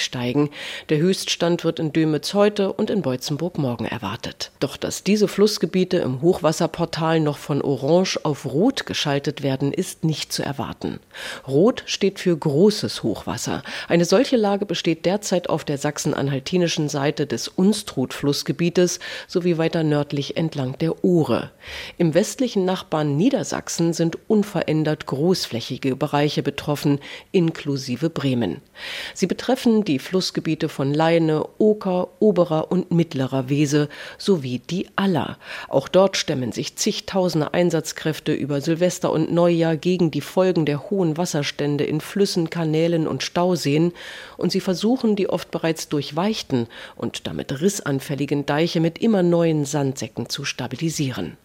steigen. 0.00 0.50
Der 0.88 0.98
Höchststand 0.98 1.64
wird 1.64 1.78
in 1.78 1.92
Dömitz 1.92 2.34
heute 2.34 2.72
und 2.72 2.90
in 2.90 3.02
Beutzenburg 3.02 3.58
morgen 3.58 3.84
erwartet. 3.84 4.50
Doch 4.60 4.76
dass 4.76 5.04
diese 5.04 5.28
Flussgebiete 5.28 5.98
im 5.98 6.20
Hochwasserportal 6.20 7.20
noch 7.20 7.38
von 7.38 7.62
Orange 7.62 8.18
auf 8.24 8.46
Rot 8.46 8.84
geschaltet 8.84 9.42
werden, 9.42 9.72
ist 9.72 10.04
nicht 10.04 10.32
zu 10.32 10.42
erwarten. 10.42 10.98
Rot 11.46 11.84
steht 11.86 12.18
für 12.18 12.36
großes 12.36 13.02
Hochwasser. 13.02 13.62
Eine 13.88 14.04
solche 14.04 14.36
Lage 14.36 14.66
besteht 14.66 15.06
derzeit 15.06 15.48
auf 15.48 15.64
der 15.64 15.78
sachsen-anhaltinischen 15.78 16.88
Seite 16.88 17.26
des 17.26 17.48
Unstrut-Flussgebietes 17.48 18.98
sowie 19.28 19.56
weiter 19.58 19.77
weiter 19.78 19.84
nördlich 19.84 20.36
entlang 20.36 20.76
der 20.78 21.04
Ohre. 21.04 21.50
Im 21.98 22.14
westlichen 22.14 22.64
Nachbarn 22.64 23.16
Niedersachsen 23.16 23.92
sind 23.92 24.18
unverändert 24.28 25.06
großflächige 25.06 25.94
Bereiche 25.94 26.42
betroffen, 26.42 26.98
inklusive 27.30 28.10
Bremen. 28.10 28.60
Sie 29.14 29.26
betreffen 29.26 29.84
die 29.84 29.98
Flussgebiete 29.98 30.68
von 30.68 30.92
Leine, 30.92 31.44
Oker, 31.58 32.08
Oberer 32.18 32.72
und 32.72 32.90
Mittlerer 32.90 33.48
Wese 33.48 33.88
sowie 34.18 34.58
die 34.58 34.88
Aller. 34.96 35.38
Auch 35.68 35.88
dort 35.88 36.16
stemmen 36.16 36.52
sich 36.52 36.76
zigtausende 36.76 37.54
Einsatzkräfte 37.54 38.32
über 38.32 38.60
Silvester 38.60 39.12
und 39.12 39.32
Neujahr 39.32 39.76
gegen 39.76 40.10
die 40.10 40.20
Folgen 40.20 40.64
der 40.64 40.90
hohen 40.90 41.16
Wasserstände 41.16 41.84
in 41.84 42.00
Flüssen, 42.00 42.50
Kanälen 42.50 43.06
und 43.06 43.22
Stauseen 43.22 43.92
und 44.36 44.50
sie 44.50 44.60
versuchen, 44.60 45.14
die 45.14 45.28
oft 45.28 45.50
bereits 45.50 45.88
durchweichten 45.88 46.66
und 46.96 47.26
damit 47.26 47.60
rissanfälligen 47.60 48.46
Deiche 48.46 48.80
mit 48.80 48.98
immer 48.98 49.22
neuen 49.22 49.67
Sandsäcken 49.70 50.28
zu 50.28 50.44
stabilisieren. 50.44 51.36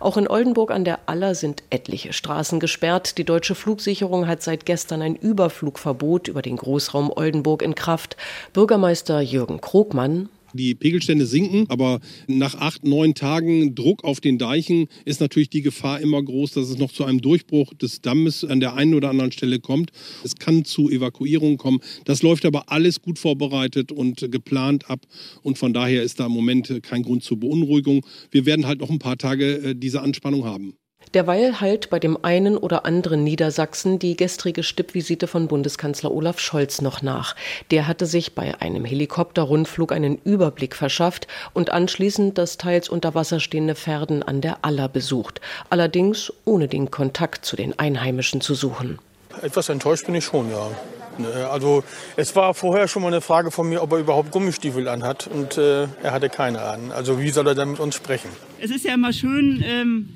Auch 0.00 0.16
in 0.16 0.28
Oldenburg 0.28 0.70
an 0.70 0.84
der 0.84 1.00
Aller 1.06 1.34
sind 1.34 1.62
etliche 1.70 2.12
Straßen 2.12 2.60
gesperrt. 2.60 3.18
Die 3.18 3.24
deutsche 3.24 3.54
Flugsicherung 3.54 4.26
hat 4.26 4.42
seit 4.42 4.66
gestern 4.66 5.02
ein 5.02 5.16
Überflugverbot 5.16 6.28
über 6.28 6.42
den 6.42 6.56
Großraum 6.56 7.10
Oldenburg 7.14 7.62
in 7.62 7.74
Kraft. 7.74 8.16
Bürgermeister 8.52 9.20
Jürgen 9.20 9.60
Krogmann 9.60 10.28
Die 10.54 10.74
Pegelstände 10.74 11.26
sinken, 11.26 11.66
aber 11.68 12.00
nach 12.26 12.54
acht, 12.54 12.84
neun 12.84 13.14
Tagen 13.14 13.74
Druck 13.74 14.04
auf 14.04 14.20
den 14.20 14.38
Deichen 14.38 14.88
ist 15.04 15.20
natürlich 15.20 15.50
die 15.50 15.62
Gefahr 15.62 16.00
immer 16.00 16.22
groß, 16.22 16.52
dass 16.52 16.68
es 16.68 16.78
noch 16.78 16.92
zu 16.92 17.04
einem 17.04 17.20
Durchbruch 17.20 17.74
des 17.74 18.00
Dammes 18.00 18.44
an 18.44 18.60
der 18.60 18.74
einen 18.74 18.94
oder 18.94 19.10
anderen 19.10 19.32
Stelle 19.32 19.58
kommt. 19.58 19.90
Es 20.24 20.36
kann 20.36 20.64
zu 20.64 20.88
Evakuierungen 20.88 21.58
kommen. 21.58 21.80
Das 22.04 22.22
läuft 22.22 22.46
aber 22.46 22.70
alles 22.70 23.02
gut 23.02 23.18
vorbereitet 23.18 23.92
und 23.92 24.30
geplant 24.30 24.88
ab. 24.88 25.06
Und 25.42 25.58
von 25.58 25.72
daher 25.72 26.02
ist 26.02 26.20
da 26.20 26.26
im 26.26 26.32
Moment 26.32 26.82
kein 26.82 27.02
Grund 27.02 27.22
zur 27.22 27.40
Beunruhigung. 27.40 28.04
Wir 28.30 28.46
werden 28.46 28.66
halt 28.66 28.80
noch 28.80 28.90
ein 28.90 28.98
paar 28.98 29.18
Tage 29.18 29.56
äh, 29.56 29.74
diese 29.74 30.00
Anspannung 30.02 30.44
haben. 30.44 30.76
Derweil 31.14 31.60
halt 31.60 31.90
bei 31.90 31.98
dem 31.98 32.22
einen 32.24 32.56
oder 32.56 32.84
anderen 32.84 33.24
Niedersachsen 33.24 33.98
die 33.98 34.16
gestrige 34.16 34.62
Stippvisite 34.62 35.26
von 35.26 35.48
Bundeskanzler 35.48 36.10
Olaf 36.10 36.40
Scholz 36.40 36.80
noch 36.80 37.02
nach. 37.02 37.36
Der 37.70 37.86
hatte 37.86 38.06
sich 38.06 38.34
bei 38.34 38.60
einem 38.60 38.84
Helikopterrundflug 38.84 39.92
einen 39.92 40.18
Überblick 40.24 40.74
verschafft 40.74 41.26
und 41.52 41.70
anschließend 41.70 42.38
das 42.38 42.58
teils 42.58 42.88
unter 42.88 43.14
Wasser 43.14 43.40
stehende 43.40 43.74
Pferden 43.74 44.22
an 44.22 44.40
der 44.40 44.64
Aller 44.64 44.88
besucht. 44.88 45.40
Allerdings 45.70 46.32
ohne 46.44 46.68
den 46.68 46.90
Kontakt 46.90 47.44
zu 47.44 47.56
den 47.56 47.78
Einheimischen 47.78 48.40
zu 48.40 48.54
suchen. 48.54 48.98
Etwas 49.42 49.68
enttäuscht 49.68 50.06
bin 50.06 50.14
ich 50.14 50.24
schon, 50.24 50.50
ja. 50.50 50.70
Ne, 51.18 51.48
also 51.50 51.82
es 52.16 52.36
war 52.36 52.52
vorher 52.54 52.88
schon 52.88 53.02
mal 53.02 53.08
eine 53.08 53.20
Frage 53.20 53.50
von 53.50 53.68
mir, 53.68 53.82
ob 53.82 53.92
er 53.92 53.98
überhaupt 53.98 54.32
Gummistiefel 54.32 54.86
anhat 54.88 55.26
und 55.26 55.56
äh, 55.56 55.84
er 56.02 56.12
hatte 56.12 56.28
keine 56.28 56.60
an. 56.62 56.92
Also 56.92 57.20
wie 57.20 57.30
soll 57.30 57.46
er 57.46 57.54
dann 57.54 57.70
mit 57.70 57.80
uns 57.80 57.94
sprechen? 57.94 58.28
Es 58.60 58.70
ist 58.70 58.84
ja 58.84 58.94
immer 58.94 59.12
schön, 59.12 59.64
ähm, 59.66 60.08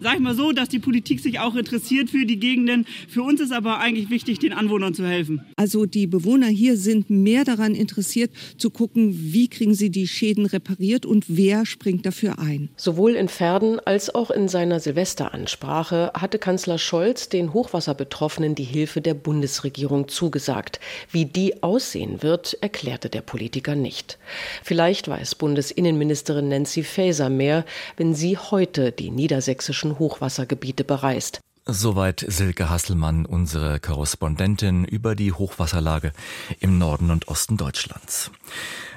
sag 0.00 0.14
ich 0.14 0.20
mal 0.20 0.34
so, 0.34 0.52
dass 0.52 0.68
die 0.68 0.78
Politik 0.78 1.20
sich 1.20 1.38
auch 1.38 1.54
interessiert 1.54 2.10
für 2.10 2.24
die 2.24 2.38
Gegenden. 2.38 2.86
Für 3.08 3.22
uns 3.22 3.40
ist 3.40 3.52
aber 3.52 3.78
eigentlich 3.78 4.10
wichtig, 4.10 4.38
den 4.38 4.52
Anwohnern 4.52 4.94
zu 4.94 5.06
helfen. 5.06 5.42
Also 5.56 5.86
die 5.86 6.06
Bewohner 6.06 6.48
hier 6.48 6.76
sind 6.76 7.10
mehr 7.10 7.44
daran 7.44 7.74
interessiert, 7.74 8.30
zu 8.56 8.70
gucken, 8.70 9.14
wie 9.14 9.48
kriegen 9.48 9.74
sie 9.74 9.90
die 9.90 10.08
Schäden 10.08 10.46
repariert 10.46 11.04
und 11.04 11.24
wer 11.28 11.66
springt 11.66 12.06
dafür 12.06 12.38
ein. 12.38 12.70
Sowohl 12.76 13.12
in 13.12 13.28
Pferden 13.28 13.78
als 13.80 14.14
auch 14.14 14.30
in 14.30 14.48
seiner 14.48 14.80
Silvesteransprache 14.80 16.12
hatte 16.14 16.38
Kanzler 16.38 16.78
Scholz 16.78 17.28
den 17.28 17.52
Hochwasserbetroffenen 17.52 18.54
die 18.54 18.64
Hilfe 18.64 19.00
der 19.00 19.14
Bundesregierung 19.14 20.08
zugesagt. 20.08 20.80
Wie 21.10 21.26
die 21.26 21.62
aussehen 21.62 22.22
wird, 22.22 22.56
erklärte 22.60 23.10
der 23.10 23.20
Politiker 23.20 23.74
nicht. 23.74 24.18
Vielleicht 24.62 25.08
weiß 25.08 25.34
Bundesinnenministerin 25.34 26.48
Nancy 26.48 26.82
Faeser 26.82 27.28
mehr, 27.28 27.64
wenn 27.96 28.14
sie 28.14 28.38
heute 28.38 28.92
die 28.92 29.10
niedersächsischen 29.10 29.89
deutschen 29.90 29.98
Hochwassergebiete 29.98 30.84
bereist. 30.84 31.40
Soweit 31.66 32.24
Silke 32.26 32.70
Hasselmann, 32.70 33.26
unsere 33.26 33.80
Korrespondentin 33.80 34.84
über 34.84 35.14
die 35.14 35.32
Hochwasserlage 35.32 36.12
im 36.58 36.78
Norden 36.78 37.10
und 37.10 37.28
Osten 37.28 37.56
Deutschlands. 37.56 38.30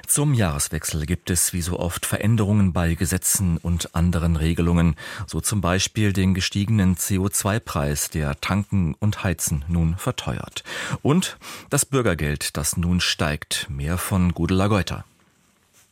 Zum 0.06 0.34
Jahreswechsel 0.34 1.06
gibt 1.06 1.30
es 1.30 1.52
wie 1.52 1.62
so 1.62 1.78
oft 1.78 2.04
Veränderungen 2.04 2.72
bei 2.72 2.94
Gesetzen 2.94 3.58
und 3.58 3.94
anderen 3.94 4.36
Regelungen, 4.36 4.96
so 5.26 5.40
zum 5.40 5.60
Beispiel 5.60 6.12
den 6.12 6.34
gestiegenen 6.34 6.96
CO2-Preis, 6.96 8.10
der 8.10 8.40
Tanken 8.40 8.94
und 8.98 9.24
Heizen 9.24 9.64
nun 9.68 9.96
verteuert. 9.96 10.62
Und 11.02 11.36
das 11.70 11.86
Bürgergeld, 11.86 12.56
das 12.56 12.76
nun 12.76 13.00
steigt. 13.00 13.68
Mehr 13.70 13.98
von 13.98 14.32
Gudela 14.32 14.68
Geuter. 14.68 15.04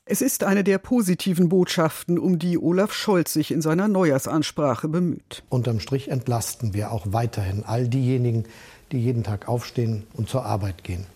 Es 0.04 0.20
ist 0.20 0.42
eine 0.42 0.64
der 0.64 0.78
positiven 0.78 1.48
Botschaften, 1.48 2.18
um 2.18 2.38
die 2.38 2.58
Olaf 2.58 2.92
Scholz 2.92 3.32
sich 3.32 3.50
in 3.50 3.62
seiner 3.62 3.86
Neujahrsansprache 3.86 4.88
bemüht. 4.88 5.44
Unterm 5.48 5.78
Strich 5.78 6.08
entlasten 6.08 6.74
wir 6.74 6.90
auch 6.90 7.06
weiterhin 7.10 7.62
all 7.64 7.88
diejenigen, 7.88 8.44
die 8.90 9.00
jeden 9.00 9.22
Tag 9.22 9.48
aufstehen 9.48 10.04
und 10.14 10.28
zur 10.28 10.44
Arbeit 10.44 10.82
gehen 10.82 11.06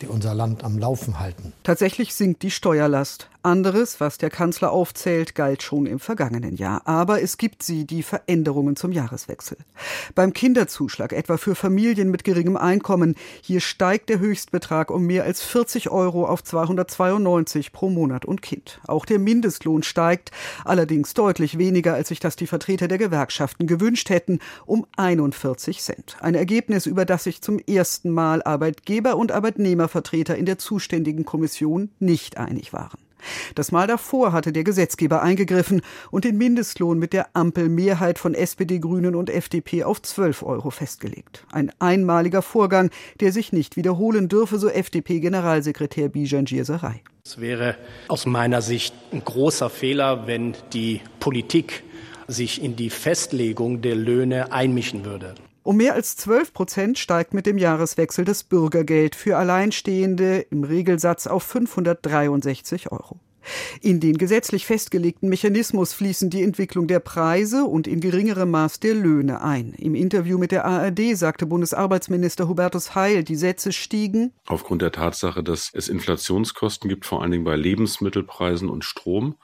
die 0.00 0.06
unser 0.06 0.34
Land 0.34 0.64
am 0.64 0.78
Laufen 0.78 1.18
halten. 1.18 1.52
Tatsächlich 1.62 2.14
sinkt 2.14 2.42
die 2.42 2.50
Steuerlast. 2.50 3.28
Anderes, 3.44 4.00
was 4.00 4.18
der 4.18 4.30
Kanzler 4.30 4.72
aufzählt, 4.72 5.34
galt 5.34 5.62
schon 5.62 5.86
im 5.86 5.98
vergangenen 5.98 6.56
Jahr. 6.56 6.82
Aber 6.86 7.22
es 7.22 7.36
gibt 7.36 7.62
sie, 7.62 7.86
die 7.86 8.02
Veränderungen 8.02 8.74
zum 8.74 8.90
Jahreswechsel. 8.90 9.58
Beim 10.14 10.32
Kinderzuschlag, 10.32 11.12
etwa 11.12 11.36
für 11.36 11.54
Familien 11.54 12.10
mit 12.10 12.24
geringem 12.24 12.56
Einkommen, 12.56 13.14
hier 13.42 13.60
steigt 13.60 14.08
der 14.08 14.18
Höchstbetrag 14.18 14.90
um 14.90 15.04
mehr 15.04 15.24
als 15.24 15.42
40 15.42 15.90
Euro 15.90 16.26
auf 16.26 16.42
292 16.42 17.72
pro 17.72 17.90
Monat 17.90 18.24
und 18.24 18.42
Kind. 18.42 18.80
Auch 18.86 19.04
der 19.04 19.18
Mindestlohn 19.18 19.82
steigt, 19.82 20.30
allerdings 20.64 21.14
deutlich 21.14 21.58
weniger, 21.58 21.94
als 21.94 22.08
sich 22.08 22.20
das 22.20 22.36
die 22.36 22.46
Vertreter 22.46 22.88
der 22.88 22.98
Gewerkschaften 22.98 23.66
gewünscht 23.66 24.08
hätten, 24.08 24.38
um 24.64 24.86
41 24.96 25.82
Cent. 25.82 26.16
Ein 26.20 26.34
Ergebnis, 26.34 26.86
über 26.86 27.04
das 27.04 27.24
sich 27.24 27.42
zum 27.42 27.58
ersten 27.58 28.10
Mal 28.10 28.42
Arbeitgeber 28.42 29.16
und 29.16 29.32
Arbeitnehmervertreter 29.32 30.36
in 30.36 30.46
der 30.46 30.58
zuständigen 30.58 31.24
Kommission 31.24 31.90
nicht 31.98 32.38
einig 32.38 32.72
waren. 32.72 33.03
Das 33.54 33.72
Mal 33.72 33.86
davor 33.86 34.32
hatte 34.32 34.52
der 34.52 34.64
Gesetzgeber 34.64 35.22
eingegriffen 35.22 35.82
und 36.10 36.24
den 36.24 36.38
Mindestlohn 36.38 36.98
mit 36.98 37.12
der 37.12 37.28
Ampelmehrheit 37.34 38.18
von 38.18 38.34
SPD, 38.34 38.78
Grünen 38.78 39.14
und 39.14 39.30
FDP 39.30 39.84
auf 39.84 40.02
12 40.02 40.42
Euro 40.42 40.70
festgelegt. 40.70 41.44
Ein 41.52 41.70
einmaliger 41.78 42.42
Vorgang, 42.42 42.90
der 43.20 43.32
sich 43.32 43.52
nicht 43.52 43.76
wiederholen 43.76 44.28
dürfe, 44.28 44.58
so 44.58 44.68
FDP-Generalsekretär 44.68 46.08
Bijan 46.08 46.44
Gierserei. 46.44 47.02
Es 47.24 47.40
wäre 47.40 47.76
aus 48.08 48.26
meiner 48.26 48.60
Sicht 48.60 48.94
ein 49.12 49.24
großer 49.24 49.70
Fehler, 49.70 50.26
wenn 50.26 50.54
die 50.72 51.00
Politik 51.20 51.82
sich 52.28 52.62
in 52.62 52.76
die 52.76 52.90
Festlegung 52.90 53.82
der 53.82 53.94
Löhne 53.94 54.52
einmischen 54.52 55.04
würde. 55.04 55.34
Um 55.64 55.78
mehr 55.78 55.94
als 55.94 56.16
12 56.18 56.52
Prozent 56.52 56.98
steigt 56.98 57.32
mit 57.32 57.46
dem 57.46 57.56
Jahreswechsel 57.56 58.26
das 58.26 58.44
Bürgergeld 58.44 59.14
für 59.14 59.38
Alleinstehende 59.38 60.40
im 60.50 60.62
Regelsatz 60.62 61.26
auf 61.26 61.42
563 61.42 62.92
Euro. 62.92 63.18
In 63.80 63.98
den 63.98 64.18
gesetzlich 64.18 64.66
festgelegten 64.66 65.30
Mechanismus 65.30 65.94
fließen 65.94 66.28
die 66.28 66.42
Entwicklung 66.42 66.86
der 66.86 67.00
Preise 67.00 67.64
und 67.64 67.86
in 67.86 68.00
geringerem 68.00 68.50
Maß 68.50 68.80
der 68.80 68.94
Löhne 68.94 69.40
ein. 69.40 69.72
Im 69.78 69.94
Interview 69.94 70.36
mit 70.36 70.52
der 70.52 70.66
ARD 70.66 71.16
sagte 71.16 71.46
Bundesarbeitsminister 71.46 72.46
Hubertus 72.46 72.94
Heil, 72.94 73.24
die 73.24 73.36
Sätze 73.36 73.72
stiegen. 73.72 74.32
Aufgrund 74.46 74.82
der 74.82 74.92
Tatsache, 74.92 75.42
dass 75.42 75.70
es 75.72 75.88
Inflationskosten 75.88 76.90
gibt, 76.90 77.06
vor 77.06 77.22
allen 77.22 77.30
Dingen 77.30 77.44
bei 77.44 77.56
Lebensmittelpreisen 77.56 78.68
und 78.68 78.84
Strom. 78.84 79.36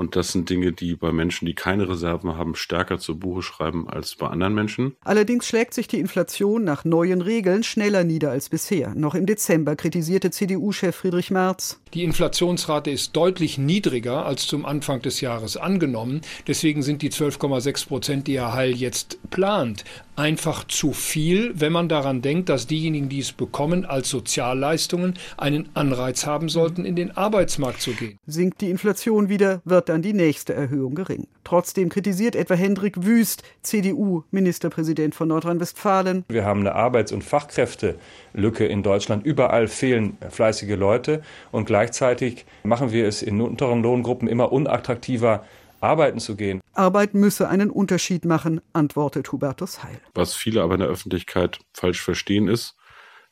Und 0.00 0.16
das 0.16 0.32
sind 0.32 0.48
Dinge, 0.48 0.72
die 0.72 0.96
bei 0.96 1.12
Menschen, 1.12 1.44
die 1.44 1.52
keine 1.52 1.86
Reserven 1.86 2.38
haben, 2.38 2.54
stärker 2.54 2.98
zu 2.98 3.18
Buche 3.18 3.42
schreiben 3.42 3.86
als 3.86 4.14
bei 4.14 4.28
anderen 4.28 4.54
Menschen. 4.54 4.96
Allerdings 5.04 5.46
schlägt 5.46 5.74
sich 5.74 5.88
die 5.88 6.00
Inflation 6.00 6.64
nach 6.64 6.86
neuen 6.86 7.20
Regeln 7.20 7.62
schneller 7.64 8.02
nieder 8.02 8.30
als 8.30 8.48
bisher. 8.48 8.94
Noch 8.94 9.14
im 9.14 9.26
Dezember 9.26 9.76
kritisierte 9.76 10.30
CDU-Chef 10.30 10.96
Friedrich 10.96 11.30
Merz. 11.30 11.82
Die 11.92 12.02
Inflationsrate 12.02 12.90
ist 12.90 13.14
deutlich 13.14 13.58
niedriger 13.58 14.24
als 14.24 14.46
zum 14.46 14.64
Anfang 14.64 15.02
des 15.02 15.20
Jahres 15.20 15.58
angenommen. 15.58 16.22
Deswegen 16.46 16.82
sind 16.82 17.02
die 17.02 17.10
12,6 17.10 17.86
Prozent, 17.86 18.26
die 18.26 18.38
Herr 18.38 18.54
Heil 18.54 18.74
jetzt 18.74 19.18
plant, 19.28 19.84
einfach 20.16 20.64
zu 20.64 20.92
viel, 20.92 21.52
wenn 21.60 21.72
man 21.72 21.90
daran 21.90 22.22
denkt, 22.22 22.48
dass 22.48 22.66
diejenigen, 22.66 23.10
die 23.10 23.18
es 23.18 23.32
bekommen, 23.32 23.84
als 23.84 24.08
Sozialleistungen 24.08 25.18
einen 25.36 25.68
Anreiz 25.74 26.24
haben 26.24 26.48
sollten, 26.48 26.86
in 26.86 26.96
den 26.96 27.14
Arbeitsmarkt 27.16 27.82
zu 27.82 27.92
gehen. 27.92 28.18
Sinkt 28.26 28.62
die 28.62 28.70
Inflation 28.70 29.28
wieder, 29.28 29.60
wird 29.64 29.89
dann 29.90 30.02
die 30.02 30.12
nächste 30.12 30.54
Erhöhung 30.54 30.94
gering. 30.94 31.26
Trotzdem 31.44 31.88
kritisiert 31.88 32.36
etwa 32.36 32.54
Hendrik 32.54 33.04
Wüst, 33.04 33.42
CDU, 33.62 34.22
Ministerpräsident 34.30 35.14
von 35.14 35.28
Nordrhein-Westfalen. 35.28 36.24
Wir 36.28 36.44
haben 36.44 36.60
eine 36.60 36.74
Arbeits- 36.74 37.12
und 37.12 37.22
Fachkräftelücke 37.22 38.66
in 38.66 38.82
Deutschland. 38.82 39.26
Überall 39.26 39.68
fehlen 39.68 40.16
fleißige 40.30 40.76
Leute 40.76 41.22
und 41.50 41.66
gleichzeitig 41.66 42.46
machen 42.62 42.92
wir 42.92 43.06
es 43.06 43.22
in 43.22 43.40
unteren 43.40 43.82
Lohngruppen 43.82 44.28
immer 44.28 44.52
unattraktiver, 44.52 45.44
arbeiten 45.80 46.20
zu 46.20 46.36
gehen. 46.36 46.60
Arbeit 46.72 47.14
müsse 47.14 47.48
einen 47.48 47.70
Unterschied 47.70 48.24
machen, 48.24 48.60
antwortet 48.72 49.32
Hubertus 49.32 49.82
Heil. 49.82 50.00
Was 50.14 50.34
viele 50.34 50.62
aber 50.62 50.74
in 50.74 50.80
der 50.80 50.88
Öffentlichkeit 50.88 51.58
falsch 51.74 52.00
verstehen 52.00 52.48
ist, 52.48 52.76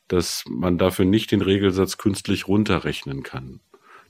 dass 0.09 0.43
man 0.49 0.77
dafür 0.77 1.05
nicht 1.05 1.31
den 1.31 1.41
Regelsatz 1.41 1.97
künstlich 1.97 2.47
runterrechnen 2.47 3.23
kann. 3.23 3.61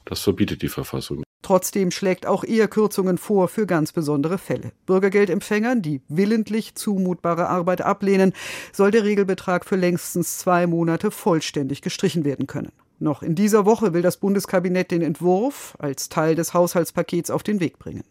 Das 0.05 0.21
verbietet 0.21 0.61
die 0.61 0.69
Verfassung. 0.69 1.23
Trotzdem 1.41 1.91
schlägt 1.91 2.25
auch 2.25 2.43
er 2.43 2.67
Kürzungen 2.67 3.17
vor 3.17 3.47
für 3.47 3.65
ganz 3.65 3.91
besondere 3.91 4.37
Fälle. 4.37 4.71
Bürgergeldempfängern, 4.85 5.81
die 5.81 6.01
willentlich 6.07 6.75
zumutbare 6.75 7.47
Arbeit 7.47 7.81
ablehnen, 7.81 8.33
soll 8.73 8.91
der 8.91 9.03
Regelbetrag 9.05 9.65
für 9.65 9.77
längstens 9.77 10.37
zwei 10.37 10.67
Monate 10.67 11.11
vollständig 11.11 11.81
gestrichen 11.81 12.25
werden 12.25 12.45
können. 12.45 12.71
Noch 12.99 13.23
in 13.23 13.33
dieser 13.35 13.65
Woche 13.65 13.93
will 13.93 14.01
das 14.01 14.17
Bundeskabinett 14.17 14.91
den 14.91 15.01
Entwurf 15.01 15.75
als 15.79 16.09
Teil 16.09 16.35
des 16.35 16.53
Haushaltspakets 16.53 17.31
auf 17.31 17.43
den 17.43 17.61
Weg 17.61 17.79
bringen. 17.79 18.03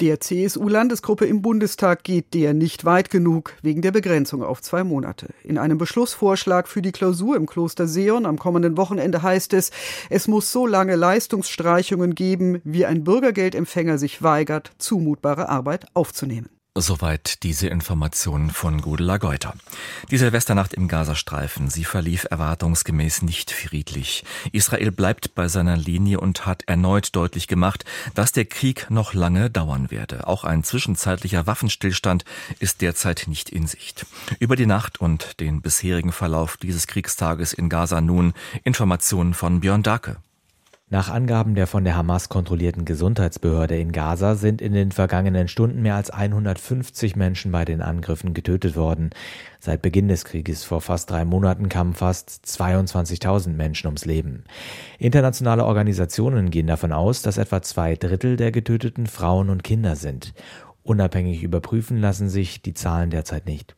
Der 0.00 0.20
CSU-Landesgruppe 0.20 1.26
im 1.26 1.42
Bundestag 1.42 2.04
geht 2.04 2.34
der 2.34 2.54
nicht 2.54 2.84
weit 2.84 3.10
genug 3.10 3.54
wegen 3.62 3.82
der 3.82 3.92
Begrenzung 3.92 4.42
auf 4.42 4.62
zwei 4.62 4.84
Monate. 4.84 5.28
In 5.44 5.58
einem 5.58 5.78
Beschlussvorschlag 5.78 6.68
für 6.68 6.82
die 6.82 6.92
Klausur 6.92 7.36
im 7.36 7.46
Kloster 7.46 7.86
Seon 7.86 8.26
am 8.26 8.38
kommenden 8.38 8.76
Wochenende 8.76 9.22
heißt 9.22 9.52
es, 9.54 9.70
es 10.10 10.28
muss 10.28 10.52
so 10.52 10.66
lange 10.66 10.96
Leistungsstreichungen 10.96 12.14
geben, 12.14 12.60
wie 12.64 12.86
ein 12.86 13.04
Bürgergeldempfänger 13.04 13.98
sich 13.98 14.22
weigert, 14.22 14.72
zumutbare 14.78 15.48
Arbeit 15.48 15.86
aufzunehmen. 15.94 16.48
Soweit 16.74 17.42
diese 17.42 17.68
Informationen 17.68 18.48
von 18.48 18.80
Gudela 18.80 19.18
Geuter. 19.18 19.52
Die 20.10 20.16
Silvesternacht 20.16 20.72
im 20.72 20.88
Gazastreifen, 20.88 21.68
sie 21.68 21.84
verlief 21.84 22.26
erwartungsgemäß 22.30 23.20
nicht 23.20 23.50
friedlich. 23.50 24.24
Israel 24.52 24.90
bleibt 24.90 25.34
bei 25.34 25.48
seiner 25.48 25.76
Linie 25.76 26.18
und 26.18 26.46
hat 26.46 26.62
erneut 26.66 27.14
deutlich 27.14 27.46
gemacht, 27.46 27.84
dass 28.14 28.32
der 28.32 28.46
Krieg 28.46 28.86
noch 28.88 29.12
lange 29.12 29.50
dauern 29.50 29.90
werde. 29.90 30.26
Auch 30.26 30.44
ein 30.44 30.64
zwischenzeitlicher 30.64 31.46
Waffenstillstand 31.46 32.24
ist 32.58 32.80
derzeit 32.80 33.24
nicht 33.26 33.50
in 33.50 33.66
Sicht. 33.66 34.06
Über 34.38 34.56
die 34.56 34.64
Nacht 34.64 34.98
und 34.98 35.40
den 35.40 35.60
bisherigen 35.60 36.10
Verlauf 36.10 36.56
dieses 36.56 36.86
Kriegstages 36.86 37.52
in 37.52 37.68
Gaza 37.68 38.00
nun 38.00 38.32
Informationen 38.64 39.34
von 39.34 39.60
Björn 39.60 39.82
Dake. 39.82 40.16
Nach 40.92 41.08
Angaben 41.08 41.54
der 41.54 41.66
von 41.66 41.84
der 41.84 41.96
Hamas 41.96 42.28
kontrollierten 42.28 42.84
Gesundheitsbehörde 42.84 43.78
in 43.78 43.92
Gaza 43.92 44.34
sind 44.34 44.60
in 44.60 44.74
den 44.74 44.92
vergangenen 44.92 45.48
Stunden 45.48 45.80
mehr 45.80 45.94
als 45.94 46.10
150 46.10 47.16
Menschen 47.16 47.50
bei 47.50 47.64
den 47.64 47.80
Angriffen 47.80 48.34
getötet 48.34 48.76
worden. 48.76 49.08
Seit 49.58 49.80
Beginn 49.80 50.08
des 50.08 50.26
Krieges 50.26 50.64
vor 50.64 50.82
fast 50.82 51.10
drei 51.10 51.24
Monaten 51.24 51.70
kamen 51.70 51.94
fast 51.94 52.44
22.000 52.44 53.54
Menschen 53.54 53.86
ums 53.86 54.04
Leben. 54.04 54.44
Internationale 54.98 55.64
Organisationen 55.64 56.50
gehen 56.50 56.66
davon 56.66 56.92
aus, 56.92 57.22
dass 57.22 57.38
etwa 57.38 57.62
zwei 57.62 57.96
Drittel 57.96 58.36
der 58.36 58.52
Getöteten 58.52 59.06
Frauen 59.06 59.48
und 59.48 59.64
Kinder 59.64 59.96
sind. 59.96 60.34
Unabhängig 60.82 61.42
überprüfen 61.42 62.02
lassen 62.02 62.28
sich 62.28 62.60
die 62.60 62.74
Zahlen 62.74 63.08
derzeit 63.08 63.46
nicht. 63.46 63.76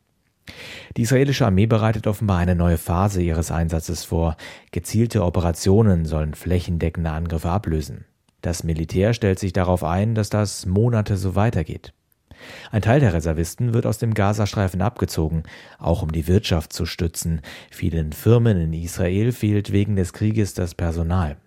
Die 0.97 1.01
israelische 1.01 1.45
Armee 1.45 1.65
bereitet 1.65 2.07
offenbar 2.07 2.37
eine 2.37 2.55
neue 2.55 2.77
Phase 2.77 3.21
ihres 3.21 3.51
Einsatzes 3.51 4.03
vor. 4.03 4.37
Gezielte 4.71 5.23
Operationen 5.23 6.05
sollen 6.05 6.33
flächendeckende 6.33 7.11
Angriffe 7.11 7.49
ablösen. 7.49 8.05
Das 8.41 8.63
Militär 8.63 9.13
stellt 9.13 9.39
sich 9.39 9.53
darauf 9.53 9.83
ein, 9.83 10.13
dass 10.13 10.29
das 10.29 10.65
Monate 10.65 11.17
so 11.17 11.35
weitergeht. 11.35 11.93
Ein 12.71 12.81
Teil 12.81 12.99
der 12.99 13.13
Reservisten 13.13 13.73
wird 13.73 13.85
aus 13.85 13.97
dem 13.97 14.13
Gazastreifen 14.13 14.81
abgezogen, 14.81 15.43
auch 15.79 16.01
um 16.01 16.11
die 16.11 16.27
Wirtschaft 16.27 16.73
zu 16.73 16.85
stützen. 16.85 17.41
Vielen 17.71 18.13
Firmen 18.13 18.59
in 18.59 18.73
Israel 18.73 19.31
fehlt 19.31 19.71
wegen 19.71 19.95
des 19.95 20.13
Krieges 20.13 20.53
das 20.53 20.75
Personal. 20.75 21.37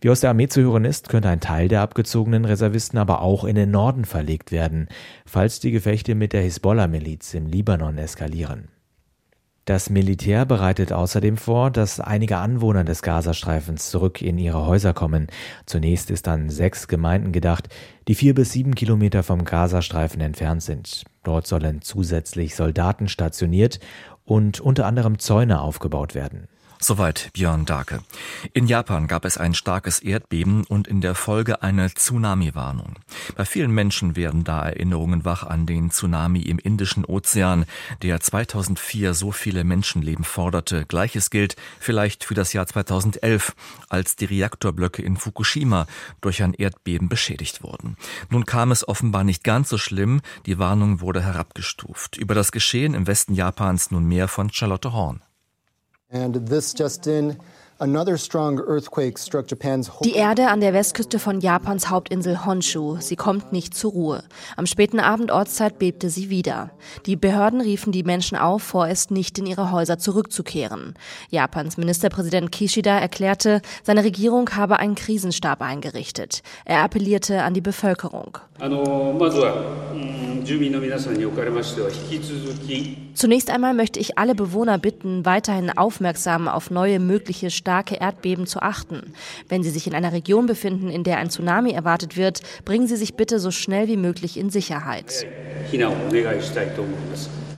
Wie 0.00 0.10
aus 0.10 0.20
der 0.20 0.30
Armee 0.30 0.48
zu 0.48 0.60
hören 0.60 0.84
ist, 0.84 1.08
könnte 1.08 1.28
ein 1.28 1.40
Teil 1.40 1.68
der 1.68 1.80
abgezogenen 1.80 2.44
Reservisten 2.44 2.98
aber 2.98 3.22
auch 3.22 3.44
in 3.44 3.56
den 3.56 3.70
Norden 3.70 4.04
verlegt 4.04 4.52
werden, 4.52 4.88
falls 5.26 5.60
die 5.60 5.70
Gefechte 5.70 6.14
mit 6.14 6.32
der 6.32 6.42
Hisbollah-Miliz 6.42 7.34
im 7.34 7.46
Libanon 7.46 7.98
eskalieren. 7.98 8.68
Das 9.64 9.88
Militär 9.88 10.44
bereitet 10.44 10.92
außerdem 10.92 11.38
vor, 11.38 11.70
dass 11.70 11.98
einige 11.98 12.36
Anwohner 12.36 12.84
des 12.84 13.00
Gazastreifens 13.00 13.88
zurück 13.88 14.20
in 14.20 14.36
ihre 14.36 14.66
Häuser 14.66 14.92
kommen. 14.92 15.28
Zunächst 15.64 16.10
ist 16.10 16.28
an 16.28 16.50
sechs 16.50 16.86
Gemeinden 16.86 17.32
gedacht, 17.32 17.70
die 18.06 18.14
vier 18.14 18.34
bis 18.34 18.52
sieben 18.52 18.74
Kilometer 18.74 19.22
vom 19.22 19.44
Gazastreifen 19.44 20.20
entfernt 20.20 20.62
sind. 20.62 21.04
Dort 21.22 21.46
sollen 21.46 21.80
zusätzlich 21.80 22.54
Soldaten 22.54 23.08
stationiert 23.08 23.80
und 24.26 24.60
unter 24.60 24.84
anderem 24.84 25.18
Zäune 25.18 25.62
aufgebaut 25.62 26.14
werden. 26.14 26.46
Soweit 26.86 27.30
Björn 27.32 27.64
Dake. 27.64 28.00
In 28.52 28.66
Japan 28.66 29.06
gab 29.06 29.24
es 29.24 29.38
ein 29.38 29.54
starkes 29.54 30.00
Erdbeben 30.00 30.64
und 30.64 30.86
in 30.86 31.00
der 31.00 31.14
Folge 31.14 31.62
eine 31.62 31.88
Tsunami-Warnung. 31.88 32.96
Bei 33.36 33.46
vielen 33.46 33.70
Menschen 33.70 34.16
werden 34.16 34.44
da 34.44 34.60
Erinnerungen 34.68 35.24
wach 35.24 35.44
an 35.44 35.64
den 35.64 35.90
Tsunami 35.90 36.42
im 36.42 36.58
Indischen 36.58 37.06
Ozean, 37.06 37.64
der 38.02 38.20
2004 38.20 39.14
so 39.14 39.32
viele 39.32 39.64
Menschenleben 39.64 40.26
forderte. 40.26 40.84
Gleiches 40.84 41.30
gilt 41.30 41.56
vielleicht 41.80 42.22
für 42.22 42.34
das 42.34 42.52
Jahr 42.52 42.66
2011, 42.66 43.54
als 43.88 44.16
die 44.16 44.26
Reaktorblöcke 44.26 45.00
in 45.00 45.16
Fukushima 45.16 45.86
durch 46.20 46.42
ein 46.42 46.52
Erdbeben 46.52 47.08
beschädigt 47.08 47.62
wurden. 47.62 47.96
Nun 48.28 48.44
kam 48.44 48.72
es 48.72 48.86
offenbar 48.86 49.24
nicht 49.24 49.42
ganz 49.42 49.70
so 49.70 49.78
schlimm, 49.78 50.20
die 50.44 50.58
Warnung 50.58 51.00
wurde 51.00 51.22
herabgestuft. 51.22 52.18
Über 52.18 52.34
das 52.34 52.52
Geschehen 52.52 52.92
im 52.92 53.06
Westen 53.06 53.32
Japans 53.32 53.90
nun 53.90 54.04
mehr 54.04 54.28
von 54.28 54.52
Charlotte 54.52 54.92
Horn. 54.92 55.22
And 56.14 56.36
this 56.46 56.72
just 56.72 57.08
in, 57.08 57.40
die 60.04 60.12
Erde 60.14 60.48
an 60.48 60.60
der 60.60 60.72
Westküste 60.72 61.18
von 61.18 61.40
Japans 61.40 61.90
Hauptinsel 61.90 62.44
Honshu. 62.44 62.96
Sie 63.00 63.16
kommt 63.16 63.52
nicht 63.52 63.74
zur 63.74 63.92
Ruhe. 63.92 64.24
Am 64.56 64.66
späten 64.66 65.00
Abend 65.00 65.30
Ortszeit 65.30 65.78
bebte 65.78 66.10
sie 66.10 66.30
wieder. 66.30 66.70
Die 67.06 67.16
Behörden 67.16 67.60
riefen 67.60 67.92
die 67.92 68.02
Menschen 68.02 68.38
auf, 68.38 68.62
vorerst 68.62 69.10
nicht 69.10 69.38
in 69.38 69.46
ihre 69.46 69.70
Häuser 69.70 69.98
zurückzukehren. 69.98 70.94
Japans 71.30 71.76
Ministerpräsident 71.76 72.52
Kishida 72.52 72.98
erklärte, 72.98 73.60
seine 73.82 74.04
Regierung 74.04 74.50
habe 74.50 74.78
einen 74.78 74.94
Krisenstab 74.94 75.60
eingerichtet. 75.60 76.42
Er 76.64 76.82
appellierte 76.82 77.42
an 77.42 77.54
die 77.54 77.60
Bevölkerung. 77.60 78.38
Zunächst 83.14 83.50
einmal 83.50 83.74
möchte 83.74 84.00
ich 84.00 84.18
alle 84.18 84.34
Bewohner 84.34 84.78
bitten, 84.78 85.24
weiterhin 85.24 85.76
aufmerksam 85.76 86.48
auf 86.48 86.70
neue 86.70 87.00
mögliche 87.00 87.50
starke 87.74 87.96
Erdbeben 87.96 88.46
zu 88.46 88.62
achten. 88.62 89.14
Wenn 89.48 89.64
Sie 89.64 89.70
sich 89.70 89.88
in 89.88 89.96
einer 89.96 90.12
Region 90.12 90.46
befinden, 90.46 90.90
in 90.90 91.02
der 91.02 91.18
ein 91.18 91.28
Tsunami 91.28 91.72
erwartet 91.72 92.16
wird, 92.16 92.40
bringen 92.64 92.86
Sie 92.86 92.94
sich 92.94 93.14
bitte 93.14 93.40
so 93.40 93.50
schnell 93.50 93.88
wie 93.88 93.96
möglich 93.96 94.38
in 94.38 94.48
Sicherheit. 94.48 95.26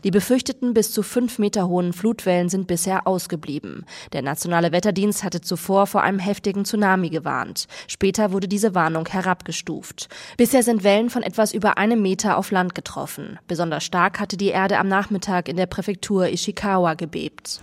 Die 0.04 0.10
befürchteten 0.10 0.72
bis 0.72 0.92
zu 0.92 1.02
fünf 1.02 1.38
Meter 1.38 1.68
hohen 1.68 1.92
Flutwellen 1.92 2.48
sind 2.48 2.66
bisher 2.66 3.06
ausgeblieben. 3.06 3.84
Der 4.14 4.22
nationale 4.22 4.72
Wetterdienst 4.72 5.22
hatte 5.22 5.42
zuvor 5.42 5.86
vor 5.86 6.02
einem 6.02 6.18
heftigen 6.18 6.64
Tsunami 6.64 7.10
gewarnt. 7.10 7.66
Später 7.88 8.32
wurde 8.32 8.48
diese 8.48 8.74
Warnung 8.74 9.06
herabgestuft. 9.06 10.08
Bisher 10.38 10.62
sind 10.62 10.82
Wellen 10.82 11.10
von 11.10 11.22
etwas 11.22 11.52
über 11.52 11.76
einem 11.76 12.00
Meter 12.00 12.38
auf 12.38 12.52
Land 12.52 12.74
getroffen. 12.74 13.38
Besonders 13.48 13.84
stark 13.84 14.18
hatte 14.18 14.38
die 14.38 14.48
Erde 14.48 14.78
am 14.78 14.88
Nachmittag 14.88 15.48
in 15.48 15.56
der 15.56 15.66
Präfektur 15.66 16.28
Ishikawa 16.28 16.94
gebebt. 16.94 17.60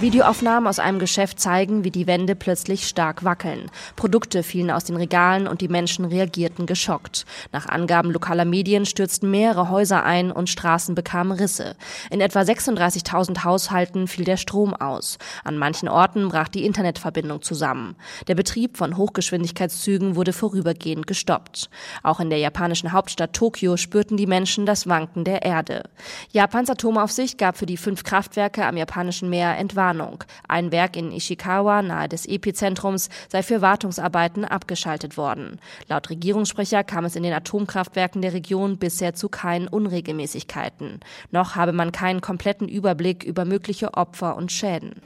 Videoaufnahmen 0.00 0.66
aus 0.66 0.80
einem 0.80 0.98
Geschäft 0.98 1.38
zeigen, 1.38 1.84
wie 1.84 1.90
die 1.92 2.08
Wände 2.08 2.34
plötzlich 2.34 2.88
stark 2.88 3.22
wackeln. 3.24 3.70
Produkte 3.94 4.42
fielen 4.42 4.72
aus 4.72 4.84
den 4.84 4.96
Regalen 4.96 5.46
und 5.46 5.60
die 5.60 5.68
Menschen 5.68 6.04
reagierten 6.04 6.66
geschockt. 6.66 7.24
Nach 7.52 7.66
Angaben 7.66 8.10
lokaler 8.10 8.44
Medien 8.44 8.86
stürzten 8.86 9.30
mehrere 9.30 9.70
Häuser 9.70 10.04
ein 10.04 10.32
und 10.32 10.50
Straßen 10.50 10.96
bekamen 10.96 11.38
Risse. 11.38 11.76
In 12.10 12.20
etwa 12.20 12.40
36.000 12.40 13.44
Haushalten 13.44 14.08
fiel 14.08 14.24
der 14.24 14.36
Strom 14.36 14.74
aus. 14.74 15.16
An 15.44 15.56
manchen 15.56 15.88
Orten 15.88 16.28
brach 16.28 16.48
die 16.48 16.66
Internetverbindung 16.66 17.40
zusammen. 17.40 17.94
Der 18.26 18.34
Betrieb 18.34 18.76
von 18.76 18.96
Hochgeschwindigkeitszügen 18.96 20.16
wurde 20.16 20.32
vorübergehend 20.32 21.06
gestoppt. 21.06 21.70
Auch 22.02 22.18
in 22.18 22.30
der 22.30 22.40
japanischen 22.40 22.92
Hauptstadt 22.92 23.32
Tokio 23.32 23.76
spürten 23.76 24.16
die 24.16 24.26
Menschen 24.26 24.66
das 24.66 24.88
Wanken 24.88 25.24
der 25.24 25.42
Erde. 25.42 25.84
Japans 26.32 26.68
Atomaufsicht 26.68 27.38
gab 27.38 27.56
für 27.56 27.66
die 27.66 27.76
fünf 27.76 28.02
Kraftwerke 28.02 28.66
am 28.66 28.76
japanischen 28.76 29.30
Meer 29.30 29.56
Entwarnung. 29.56 29.83
Warnung. 29.84 30.24
Ein 30.48 30.72
Werk 30.72 30.96
in 30.96 31.12
Ishikawa 31.12 31.82
nahe 31.82 32.08
des 32.08 32.24
Epizentrums 32.24 33.10
sei 33.28 33.42
für 33.42 33.60
Wartungsarbeiten 33.60 34.46
abgeschaltet 34.46 35.18
worden. 35.18 35.60
Laut 35.88 36.08
Regierungssprecher 36.08 36.84
kam 36.84 37.04
es 37.04 37.16
in 37.16 37.22
den 37.22 37.34
Atomkraftwerken 37.34 38.22
der 38.22 38.32
Region 38.32 38.78
bisher 38.78 39.14
zu 39.14 39.28
keinen 39.28 39.68
Unregelmäßigkeiten. 39.68 41.00
Noch 41.32 41.54
habe 41.54 41.72
man 41.74 41.92
keinen 41.92 42.22
kompletten 42.22 42.66
Überblick 42.66 43.24
über 43.24 43.44
mögliche 43.44 43.92
Opfer 43.92 44.36
und 44.36 44.50
Schäden. 44.50 45.02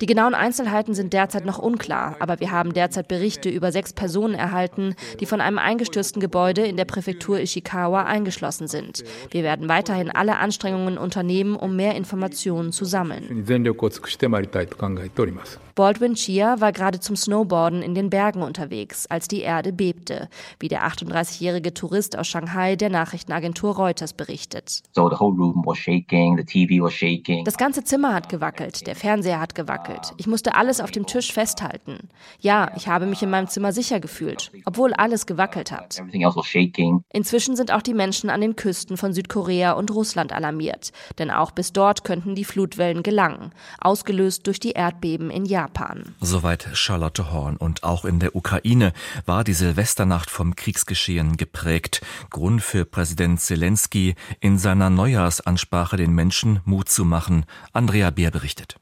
Die 0.00 0.06
genauen 0.06 0.34
Einzelheiten 0.34 0.94
sind 0.94 1.12
derzeit 1.12 1.46
noch 1.46 1.58
unklar, 1.58 2.16
aber 2.18 2.40
wir 2.40 2.50
haben 2.50 2.72
derzeit 2.72 3.06
Berichte 3.06 3.50
über 3.50 3.70
sechs 3.70 3.92
Personen 3.92 4.34
erhalten, 4.34 4.96
die 5.20 5.26
von 5.26 5.40
einem 5.40 5.58
eingestürzten 5.58 6.20
Gebäude 6.20 6.66
in 6.66 6.76
der 6.76 6.86
Präfektur 6.86 7.38
Ishikawa 7.38 8.02
eingeschlossen 8.02 8.66
sind. 8.66 9.04
Wir 9.30 9.44
werden 9.44 9.68
weiterhin 9.68 10.10
alle 10.10 10.38
Anstrengungen 10.38 10.96
unternehmen, 10.96 11.35
Unternehmen, 11.36 11.56
um 11.56 11.76
mehr 11.76 11.94
Informationen 11.94 12.72
zu 12.72 12.84
sammeln. 12.84 13.44
Baldwin 15.76 16.14
Chia 16.14 16.58
war 16.62 16.72
gerade 16.72 17.00
zum 17.00 17.16
Snowboarden 17.16 17.82
in 17.82 17.94
den 17.94 18.08
Bergen 18.08 18.40
unterwegs, 18.40 19.06
als 19.08 19.28
die 19.28 19.42
Erde 19.42 19.74
bebte, 19.74 20.30
wie 20.58 20.68
der 20.68 20.86
38-jährige 20.88 21.74
Tourist 21.74 22.16
aus 22.18 22.28
Shanghai 22.28 22.76
der 22.76 22.88
Nachrichtenagentur 22.88 23.76
Reuters 23.76 24.14
berichtet. 24.14 24.82
Das 27.44 27.56
ganze 27.58 27.84
Zimmer 27.84 28.14
hat 28.14 28.30
gewackelt, 28.30 28.86
der 28.86 28.96
Fernseher 28.96 29.38
hat 29.38 29.54
gewackelt. 29.54 30.14
Ich 30.16 30.26
musste 30.26 30.54
alles 30.54 30.80
auf 30.80 30.92
dem 30.92 31.04
Tisch 31.04 31.30
festhalten. 31.30 32.08
Ja, 32.40 32.72
ich 32.76 32.88
habe 32.88 33.04
mich 33.04 33.22
in 33.22 33.28
meinem 33.28 33.48
Zimmer 33.48 33.74
sicher 33.74 34.00
gefühlt, 34.00 34.50
obwohl 34.64 34.94
alles 34.94 35.26
gewackelt 35.26 35.72
hat. 35.72 36.02
Inzwischen 37.12 37.54
sind 37.54 37.70
auch 37.70 37.82
die 37.82 37.92
Menschen 37.92 38.30
an 38.30 38.40
den 38.40 38.56
Küsten 38.56 38.96
von 38.96 39.12
Südkorea 39.12 39.72
und 39.72 39.90
Russland 39.90 40.32
alarmiert, 40.32 40.92
denn 41.18 41.25
auch 41.30 41.50
bis 41.50 41.72
dort 41.72 42.04
könnten 42.04 42.34
die 42.34 42.44
Flutwellen 42.44 43.02
gelangen, 43.02 43.52
ausgelöst 43.80 44.46
durch 44.46 44.60
die 44.60 44.72
Erdbeben 44.72 45.30
in 45.30 45.44
Japan. 45.44 45.56
Japan. 45.56 46.14
Soweit 46.20 46.68
Charlotte 46.74 47.32
Horn. 47.32 47.56
Und 47.56 47.82
auch 47.82 48.04
in 48.04 48.20
der 48.20 48.36
Ukraine 48.36 48.92
war 49.24 49.42
die 49.42 49.52
Silvesternacht 49.52 50.30
vom 50.30 50.54
Kriegsgeschehen 50.54 51.36
geprägt. 51.36 52.02
Grund 52.30 52.62
für 52.62 52.84
Präsident 52.84 53.40
Zelensky, 53.40 54.14
in 54.40 54.58
seiner 54.58 54.90
Neujahrsansprache 54.90 55.96
den 55.96 56.12
Menschen 56.12 56.60
Mut 56.64 56.88
zu 56.88 57.04
machen. 57.04 57.46
Andrea 57.72 58.10
Beer 58.10 58.30
berichtet. 58.30 58.76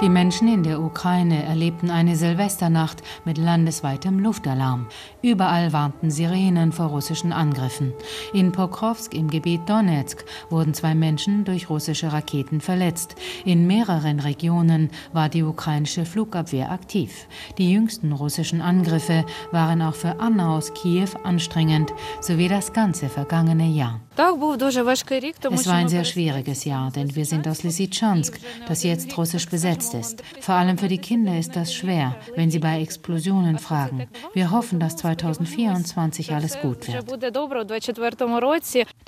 Die 0.00 0.08
Menschen 0.08 0.48
in 0.48 0.62
der 0.62 0.80
Ukraine 0.80 1.42
erlebten 1.42 1.90
eine 1.90 2.16
Silvesternacht 2.16 3.02
mit 3.26 3.36
landesweitem 3.36 4.18
Luftalarm. 4.18 4.86
Überall 5.20 5.74
warnten 5.74 6.10
Sirenen 6.10 6.72
vor 6.72 6.86
russischen 6.86 7.34
Angriffen. 7.34 7.92
In 8.32 8.50
Pokrovsk 8.50 9.12
im 9.12 9.28
Gebiet 9.28 9.68
Donetsk 9.68 10.24
wurden 10.48 10.72
zwei 10.72 10.94
Menschen 10.94 11.44
durch 11.44 11.68
russische 11.68 12.14
Raketen 12.14 12.62
verletzt. 12.62 13.14
In 13.44 13.66
mehreren 13.66 14.20
Regionen 14.20 14.88
war 15.12 15.28
die 15.28 15.42
ukrainische 15.42 16.06
Flugabwehr 16.06 16.70
aktiv. 16.70 17.26
Die 17.58 17.70
jüngsten 17.70 18.12
russischen 18.12 18.62
Angriffe 18.62 19.26
waren 19.52 19.82
auch 19.82 19.94
für 19.94 20.18
Anna 20.18 20.56
aus 20.56 20.72
Kiew 20.72 21.10
anstrengend, 21.24 21.92
sowie 22.22 22.48
das 22.48 22.72
ganze 22.72 23.10
vergangene 23.10 23.66
Jahr. 23.66 24.00
Es 24.16 25.66
war 25.66 25.74
ein 25.74 25.88
sehr 25.88 26.04
schwieriges 26.04 26.64
Jahr, 26.64 26.90
denn 26.90 27.14
wir 27.14 27.24
sind 27.24 27.46
aus 27.46 27.62
Lysychansk, 27.62 28.38
das 28.66 28.82
jetzt 28.82 29.16
russisch 29.16 29.48
besetzt 29.48 29.94
ist. 29.94 30.22
Vor 30.40 30.56
allem 30.56 30.78
für 30.78 30.88
die 30.88 30.98
Kinder 30.98 31.38
ist 31.38 31.54
das 31.54 31.72
schwer, 31.72 32.16
wenn 32.34 32.50
sie 32.50 32.58
bei 32.58 32.82
Explosionen 32.82 33.58
fragen. 33.58 34.08
Wir 34.34 34.50
hoffen, 34.50 34.80
dass 34.80 34.96
2024 34.96 36.34
alles 36.34 36.58
gut 36.60 36.88
wird. 36.88 37.06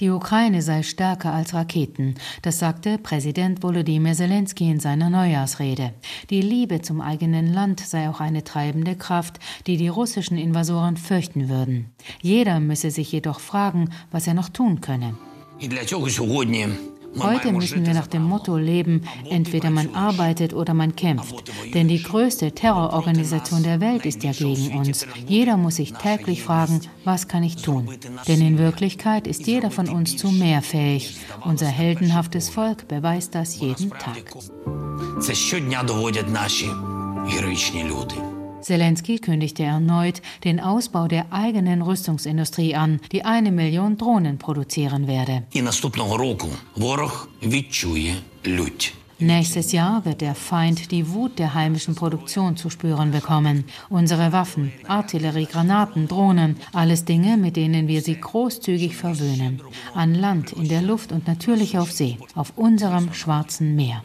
Die 0.00 0.10
Ukraine 0.10 0.62
sei 0.62 0.82
stärker 0.82 1.32
als 1.32 1.52
Raketen, 1.52 2.14
das 2.42 2.58
sagte 2.58 2.98
Präsident 2.98 3.62
Volodymyr 3.62 4.14
Zelensky 4.14 4.70
in 4.70 4.80
seiner 4.80 5.10
Neujahrsrede. 5.10 5.92
Die 6.30 6.42
Liebe 6.42 6.80
zum 6.80 7.00
eigenen 7.00 7.52
Land 7.52 7.80
sei 7.80 8.08
auch 8.08 8.20
eine 8.20 8.44
treibende 8.44 8.96
Kraft, 8.96 9.40
die 9.66 9.76
die 9.76 9.88
russischen 9.88 10.38
Invasoren 10.38 10.96
fürchten 10.96 11.48
würden. 11.48 11.92
Jeder 12.20 12.60
müsse 12.60 12.90
sich 12.90 13.10
jedoch 13.12 13.40
fragen, 13.40 13.90
was 14.10 14.26
er 14.26 14.34
noch 14.34 14.48
tun 14.48 14.80
könne 14.80 14.91
Heute 17.19 17.51
müssen 17.51 17.85
wir 17.85 17.93
nach 17.93 18.07
dem 18.07 18.23
Motto 18.23 18.57
leben, 18.57 19.01
entweder 19.29 19.69
man 19.69 19.95
arbeitet 19.95 20.53
oder 20.53 20.73
man 20.73 20.95
kämpft. 20.95 21.51
Denn 21.73 21.87
die 21.87 22.03
größte 22.03 22.51
Terrororganisation 22.51 23.63
der 23.63 23.79
Welt 23.81 24.05
ist 24.05 24.23
ja 24.23 24.31
gegen 24.31 24.77
uns. 24.77 25.05
Jeder 25.27 25.57
muss 25.57 25.77
sich 25.77 25.93
täglich 25.93 26.43
fragen, 26.43 26.81
was 27.05 27.27
kann 27.27 27.43
ich 27.43 27.55
tun? 27.55 27.89
Denn 28.27 28.41
in 28.41 28.57
Wirklichkeit 28.57 29.25
ist 29.25 29.47
jeder 29.47 29.71
von 29.71 29.89
uns 29.89 30.17
zu 30.17 30.31
mehr 30.31 30.61
fähig. 30.61 31.17
Unser 31.43 31.67
heldenhaftes 31.67 32.49
Volk 32.49 32.87
beweist 32.87 33.33
das 33.35 33.59
jeden 33.59 33.89
Tag. 33.89 34.25
Це 35.21 35.33
щодня 35.33 35.83
доводять 35.83 36.29
наші 36.29 36.69
героїчні 37.27 37.83
люди. 37.83 38.30
Zelensky 38.62 39.18
kündigte 39.18 39.64
erneut 39.64 40.22
den 40.44 40.60
Ausbau 40.60 41.08
der 41.08 41.26
eigenen 41.32 41.82
Rüstungsindustrie 41.82 42.74
an, 42.74 43.00
die 43.12 43.24
eine 43.24 43.52
Million 43.52 43.98
Drohnen 43.98 44.38
produzieren 44.38 45.06
werde. 45.06 45.44
Nächstes 49.18 49.70
Jahr 49.70 50.04
wird 50.04 50.20
der 50.20 50.34
Feind 50.34 50.90
die 50.90 51.08
Wut 51.08 51.38
der 51.38 51.54
heimischen 51.54 51.94
Produktion 51.94 52.56
zu 52.56 52.70
spüren 52.70 53.12
bekommen. 53.12 53.64
Unsere 53.88 54.32
Waffen, 54.32 54.72
Artillerie, 54.88 55.46
Granaten, 55.46 56.08
Drohnen, 56.08 56.56
alles 56.72 57.04
Dinge, 57.04 57.36
mit 57.36 57.54
denen 57.54 57.86
wir 57.86 58.02
sie 58.02 58.20
großzügig 58.20 58.96
verwöhnen. 58.96 59.62
An 59.94 60.16
Land, 60.16 60.52
in 60.52 60.68
der 60.68 60.82
Luft 60.82 61.12
und 61.12 61.28
natürlich 61.28 61.78
auf 61.78 61.92
See, 61.92 62.18
auf 62.34 62.52
unserem 62.56 63.14
Schwarzen 63.14 63.76
Meer. 63.76 64.02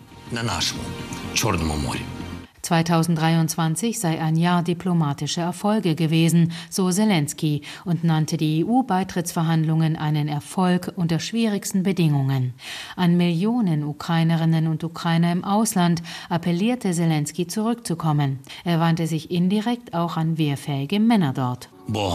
2023 2.66 3.98
sei 3.98 4.20
ein 4.20 4.36
Jahr 4.36 4.62
diplomatischer 4.62 5.42
Erfolge 5.42 5.94
gewesen, 5.94 6.52
so 6.70 6.90
Zelensky, 6.90 7.62
und 7.84 8.04
nannte 8.04 8.36
die 8.36 8.64
EU-Beitrittsverhandlungen 8.64 9.96
einen 9.96 10.28
Erfolg 10.28 10.92
unter 10.96 11.18
schwierigsten 11.18 11.82
Bedingungen. 11.82 12.54
An 12.96 13.16
Millionen 13.16 13.84
Ukrainerinnen 13.84 14.68
und 14.68 14.84
Ukrainer 14.84 15.32
im 15.32 15.44
Ausland 15.44 16.02
appellierte 16.28 16.92
Zelensky 16.92 17.46
zurückzukommen. 17.46 18.38
Er 18.64 18.80
wandte 18.80 19.06
sich 19.06 19.30
indirekt 19.30 19.94
auch 19.94 20.16
an 20.16 20.38
wehrfähige 20.38 21.00
Männer 21.00 21.32
dort. 21.32 21.68
Bo, 21.88 22.14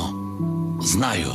знаю, 0.80 1.32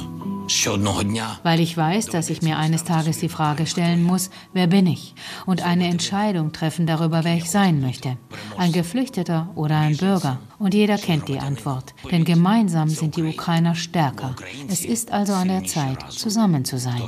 weil 1.43 1.59
ich 1.59 1.75
weiß, 1.75 2.07
dass 2.07 2.29
ich 2.29 2.41
mir 2.41 2.57
eines 2.57 2.83
Tages 2.83 3.19
die 3.19 3.29
Frage 3.29 3.65
stellen 3.65 4.03
muss, 4.03 4.29
wer 4.53 4.67
bin 4.67 4.87
ich? 4.87 5.13
Und 5.45 5.63
eine 5.63 5.87
Entscheidung 5.87 6.51
treffen 6.51 6.87
darüber, 6.87 7.23
wer 7.23 7.35
ich 7.35 7.49
sein 7.49 7.81
möchte. 7.81 8.17
Ein 8.57 8.71
Geflüchteter 8.71 9.49
oder 9.55 9.77
ein 9.77 9.97
Bürger. 9.97 10.39
Und 10.59 10.73
jeder 10.73 10.97
kennt 10.97 11.27
die 11.27 11.39
Antwort. 11.39 11.93
Denn 12.11 12.23
gemeinsam 12.23 12.89
sind 12.89 13.15
die 13.15 13.23
Ukrainer 13.23 13.75
stärker. 13.75 14.35
Es 14.67 14.85
ist 14.85 15.11
also 15.11 15.33
an 15.33 15.49
der 15.49 15.65
Zeit, 15.65 16.11
zusammen 16.11 16.65
zu 16.65 16.77
sein. 16.77 17.01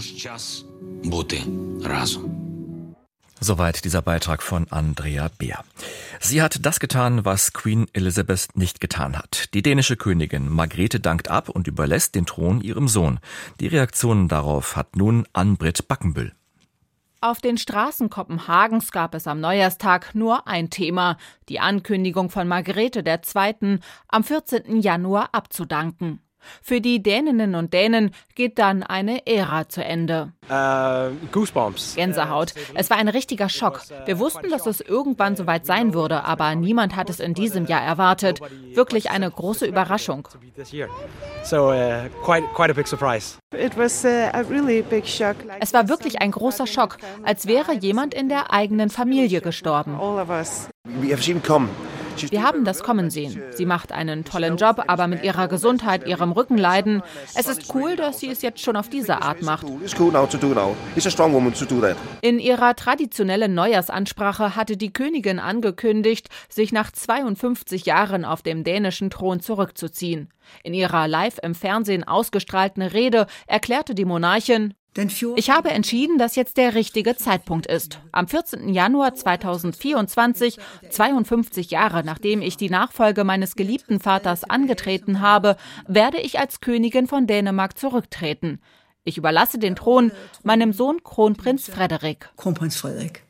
Soweit 3.41 3.85
dieser 3.85 4.01
Beitrag 4.01 4.43
von 4.43 4.67
Andrea 4.69 5.29
Beer. 5.37 5.63
Sie 6.19 6.41
hat 6.41 6.65
das 6.65 6.79
getan, 6.79 7.23
was 7.23 7.53
Queen 7.53 7.87
Elizabeth 7.93 8.49
nicht 8.55 8.81
getan 8.81 9.17
hat. 9.17 9.53
Die 9.53 9.61
dänische 9.61 9.95
Königin 9.95 10.49
Margrethe 10.49 10.99
dankt 10.99 11.29
ab 11.29 11.47
und 11.47 11.67
überlässt 11.67 12.15
den 12.15 12.25
Thron 12.25 12.59
ihrem 12.61 12.87
Sohn. 12.87 13.19
Die 13.59 13.67
Reaktionen 13.67 14.27
darauf 14.27 14.75
hat 14.75 14.95
nun 14.97 15.25
Ann-Britt 15.31 15.87
Backenbüll. 15.87 16.33
Auf 17.21 17.41
den 17.41 17.57
Straßen 17.57 18.09
Kopenhagens 18.09 18.91
gab 18.91 19.13
es 19.13 19.27
am 19.27 19.41
Neujahrstag 19.41 20.15
nur 20.15 20.47
ein 20.47 20.69
Thema, 20.69 21.17
die 21.49 21.59
Ankündigung 21.59 22.29
von 22.29 22.47
Margrethe 22.47 23.03
II. 23.05 23.79
am 24.07 24.23
14. 24.23 24.79
Januar 24.79 25.29
abzudanken. 25.33 26.21
Für 26.61 26.81
die 26.81 27.01
Däninnen 27.01 27.55
und 27.55 27.73
Dänen 27.73 28.11
geht 28.35 28.59
dann 28.59 28.83
eine 28.83 29.25
Ära 29.27 29.67
zu 29.69 29.83
Ende. 29.83 30.33
Uh, 30.49 31.11
Goosebumps. 31.31 31.95
Gänsehaut. 31.95 32.53
Es 32.73 32.89
war 32.89 32.97
ein 32.97 33.07
richtiger 33.07 33.49
Schock. 33.49 33.81
Wir 34.05 34.19
wussten, 34.19 34.49
dass 34.49 34.65
es 34.65 34.81
irgendwann 34.81 35.35
soweit 35.35 35.65
sein 35.65 35.93
würde, 35.93 36.23
aber 36.23 36.55
niemand 36.55 36.95
hat 36.95 37.09
es 37.09 37.19
in 37.19 37.33
diesem 37.33 37.65
Jahr 37.65 37.81
erwartet. 37.81 38.39
Wirklich 38.73 39.11
eine 39.11 39.29
große 39.29 39.65
Überraschung. 39.65 40.27
Es 41.41 41.53
war 45.73 45.89
wirklich 45.89 46.21
ein 46.21 46.31
großer 46.31 46.67
Schock, 46.67 46.97
als 47.23 47.47
wäre 47.47 47.73
jemand 47.73 48.13
in 48.13 48.29
der 48.29 48.53
eigenen 48.53 48.89
Familie 48.89 49.41
gestorben. 49.41 49.97
We 50.83 51.11
have 51.11 51.21
seen 51.21 51.41
come. 51.43 51.69
Wir 52.31 52.43
haben 52.43 52.65
das 52.65 52.83
kommen 52.83 53.09
sehen. 53.09 53.41
Sie 53.51 53.65
macht 53.65 53.91
einen 53.91 54.23
tollen 54.25 54.57
Job, 54.57 54.83
aber 54.87 55.07
mit 55.07 55.23
ihrer 55.23 55.47
Gesundheit, 55.47 56.07
ihrem 56.07 56.31
Rückenleiden. 56.31 57.01
Es 57.35 57.47
ist 57.47 57.73
cool, 57.73 57.95
dass 57.95 58.19
sie 58.19 58.29
es 58.29 58.41
jetzt 58.41 58.61
schon 58.61 58.75
auf 58.75 58.89
diese 58.89 59.21
Art 59.21 59.41
macht. 59.41 59.65
In 62.21 62.39
ihrer 62.39 62.75
traditionellen 62.75 63.53
Neujahrsansprache 63.53 64.55
hatte 64.55 64.77
die 64.77 64.93
Königin 64.93 65.39
angekündigt, 65.39 66.29
sich 66.49 66.71
nach 66.71 66.91
52 66.91 67.85
Jahren 67.85 68.25
auf 68.25 68.41
dem 68.41 68.63
dänischen 68.63 69.09
Thron 69.09 69.39
zurückzuziehen. 69.39 70.29
In 70.63 70.73
ihrer 70.73 71.07
live 71.07 71.39
im 71.41 71.55
Fernsehen 71.55 72.03
ausgestrahlten 72.03 72.83
Rede 72.83 73.27
erklärte 73.47 73.93
die 73.95 74.05
Monarchin, 74.05 74.73
ich 75.35 75.49
habe 75.49 75.69
entschieden, 75.69 76.17
dass 76.17 76.35
jetzt 76.35 76.57
der 76.57 76.73
richtige 76.73 77.15
Zeitpunkt 77.15 77.67
ist. 77.67 77.99
Am 78.11 78.27
14. 78.27 78.69
Januar 78.69 79.13
2024, 79.13 80.57
52 80.89 81.71
Jahre 81.71 82.03
nachdem 82.03 82.41
ich 82.41 82.57
die 82.57 82.69
Nachfolge 82.69 83.23
meines 83.23 83.55
geliebten 83.55 83.99
Vaters 83.99 84.43
angetreten 84.43 85.21
habe, 85.21 85.57
werde 85.87 86.19
ich 86.19 86.39
als 86.39 86.59
Königin 86.59 87.07
von 87.07 87.27
Dänemark 87.27 87.77
zurücktreten. 87.77 88.59
Ich 89.03 89.17
überlasse 89.17 89.59
den 89.59 89.75
Thron 89.75 90.11
meinem 90.43 90.73
Sohn 90.73 91.03
Kronprinz 91.03 91.69
Frederik. 91.69 92.29
Kronprinz 92.35 92.75
Frederik. 92.75 93.23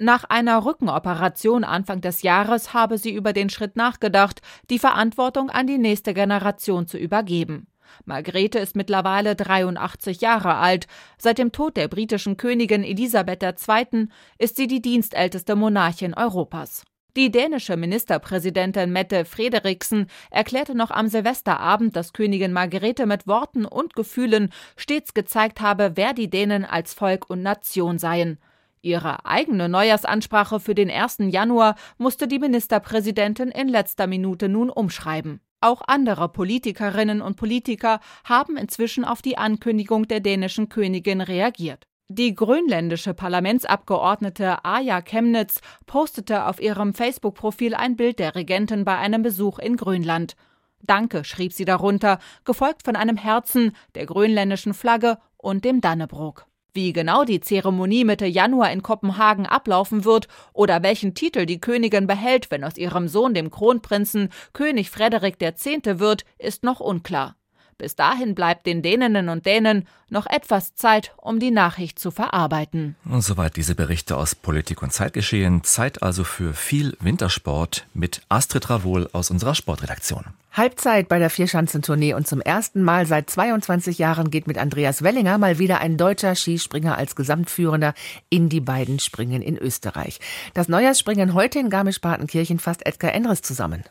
Nach 0.00 0.24
einer 0.24 0.64
Rückenoperation 0.64 1.62
Anfang 1.62 2.00
des 2.00 2.22
Jahres 2.22 2.72
habe 2.72 2.96
sie 2.96 3.12
über 3.12 3.34
den 3.34 3.50
Schritt 3.50 3.76
nachgedacht, 3.76 4.40
die 4.70 4.78
Verantwortung 4.78 5.50
an 5.50 5.66
die 5.66 5.76
nächste 5.76 6.14
Generation 6.14 6.86
zu 6.86 6.96
übergeben. 6.96 7.66
Margrethe 8.04 8.58
ist 8.58 8.76
mittlerweile 8.76 9.36
83 9.36 10.20
Jahre 10.20 10.56
alt. 10.56 10.86
Seit 11.18 11.38
dem 11.38 11.52
Tod 11.52 11.76
der 11.76 11.88
britischen 11.88 12.36
Königin 12.36 12.84
Elisabeth 12.84 13.42
II. 13.42 14.08
ist 14.38 14.56
sie 14.56 14.66
die 14.66 14.82
dienstälteste 14.82 15.56
Monarchin 15.56 16.14
Europas. 16.14 16.84
Die 17.16 17.32
dänische 17.32 17.76
Ministerpräsidentin 17.76 18.92
Mette 18.92 19.24
Frederiksen 19.24 20.06
erklärte 20.30 20.76
noch 20.76 20.92
am 20.92 21.08
Silvesterabend, 21.08 21.96
dass 21.96 22.12
Königin 22.12 22.52
Margrethe 22.52 23.04
mit 23.06 23.26
Worten 23.26 23.64
und 23.64 23.94
Gefühlen 23.94 24.52
stets 24.76 25.12
gezeigt 25.12 25.60
habe, 25.60 25.92
wer 25.96 26.12
die 26.12 26.30
Dänen 26.30 26.64
als 26.64 26.94
Volk 26.94 27.28
und 27.28 27.42
Nation 27.42 27.98
seien. 27.98 28.38
Ihre 28.82 29.26
eigene 29.26 29.68
Neujahrsansprache 29.68 30.60
für 30.60 30.74
den 30.74 30.90
1. 30.90 31.18
Januar 31.30 31.74
musste 31.98 32.28
die 32.28 32.38
Ministerpräsidentin 32.38 33.48
in 33.50 33.68
letzter 33.68 34.06
Minute 34.06 34.48
nun 34.48 34.70
umschreiben. 34.70 35.40
Auch 35.60 35.82
andere 35.86 36.28
Politikerinnen 36.30 37.20
und 37.20 37.36
Politiker 37.36 38.00
haben 38.24 38.56
inzwischen 38.56 39.04
auf 39.04 39.20
die 39.20 39.36
Ankündigung 39.36 40.08
der 40.08 40.20
dänischen 40.20 40.68
Königin 40.68 41.20
reagiert. 41.20 41.86
Die 42.08 42.34
grönländische 42.34 43.14
Parlamentsabgeordnete 43.14 44.64
Aja 44.64 45.00
Chemnitz 45.00 45.60
postete 45.86 46.46
auf 46.46 46.60
ihrem 46.60 46.92
Facebook-Profil 46.92 47.74
ein 47.74 47.94
Bild 47.94 48.18
der 48.18 48.34
Regentin 48.34 48.84
bei 48.84 48.96
einem 48.96 49.22
Besuch 49.22 49.58
in 49.60 49.76
Grönland. 49.76 50.34
Danke, 50.82 51.24
schrieb 51.24 51.52
sie 51.52 51.66
darunter, 51.66 52.18
gefolgt 52.44 52.84
von 52.84 52.96
einem 52.96 53.16
Herzen, 53.16 53.76
der 53.94 54.06
grönländischen 54.06 54.74
Flagge 54.74 55.18
und 55.36 55.64
dem 55.64 55.80
Dannebrog. 55.80 56.46
Wie 56.72 56.92
genau 56.92 57.24
die 57.24 57.40
Zeremonie 57.40 58.04
Mitte 58.04 58.26
Januar 58.26 58.70
in 58.72 58.82
Kopenhagen 58.82 59.46
ablaufen 59.46 60.04
wird 60.04 60.28
oder 60.52 60.82
welchen 60.82 61.14
Titel 61.14 61.46
die 61.46 61.60
Königin 61.60 62.06
behält, 62.06 62.50
wenn 62.50 62.64
aus 62.64 62.76
ihrem 62.76 63.08
Sohn, 63.08 63.34
dem 63.34 63.50
Kronprinzen, 63.50 64.30
König 64.52 64.90
Frederik 64.90 65.36
X. 65.40 65.66
wird, 65.66 66.24
ist 66.38 66.64
noch 66.64 66.80
unklar. 66.80 67.36
Bis 67.80 67.96
dahin 67.96 68.34
bleibt 68.34 68.66
den 68.66 68.82
Däninnen 68.82 69.30
und 69.30 69.46
Dänen 69.46 69.88
noch 70.10 70.26
etwas 70.26 70.74
Zeit, 70.74 71.14
um 71.16 71.40
die 71.40 71.50
Nachricht 71.50 71.98
zu 71.98 72.10
verarbeiten. 72.10 72.94
Und 73.06 73.22
soweit 73.22 73.56
diese 73.56 73.74
Berichte 73.74 74.18
aus 74.18 74.34
Politik 74.34 74.82
und 74.82 74.92
Zeitgeschehen. 74.92 75.64
Zeit 75.64 76.02
also 76.02 76.22
für 76.22 76.52
viel 76.52 76.94
Wintersport 77.00 77.86
mit 77.94 78.20
Astrid 78.28 78.68
Ravol 78.68 79.08
aus 79.14 79.30
unserer 79.30 79.54
Sportredaktion. 79.54 80.26
Halbzeit 80.52 81.08
bei 81.08 81.20
der 81.20 81.30
Vierschanzentournee 81.30 82.14
und 82.14 82.26
zum 82.26 82.40
ersten 82.40 82.82
Mal 82.82 83.06
seit 83.06 83.30
22 83.30 83.98
Jahren 83.98 84.30
geht 84.30 84.48
mit 84.48 84.58
Andreas 84.58 85.02
Wellinger 85.02 85.38
mal 85.38 85.60
wieder 85.60 85.80
ein 85.80 85.96
deutscher 85.96 86.34
Skispringer 86.34 86.98
als 86.98 87.14
Gesamtführender 87.14 87.94
in 88.30 88.48
die 88.48 88.60
beiden 88.60 88.98
Springen 88.98 89.42
in 89.42 89.56
Österreich. 89.56 90.18
Das 90.52 90.68
Neujahrsspringen 90.68 91.34
heute 91.34 91.60
in 91.60 91.70
Garmisch-Partenkirchen 91.70 92.58
fasst 92.58 92.84
Edgar 92.84 93.14
Endres 93.14 93.42
zusammen. 93.42 93.84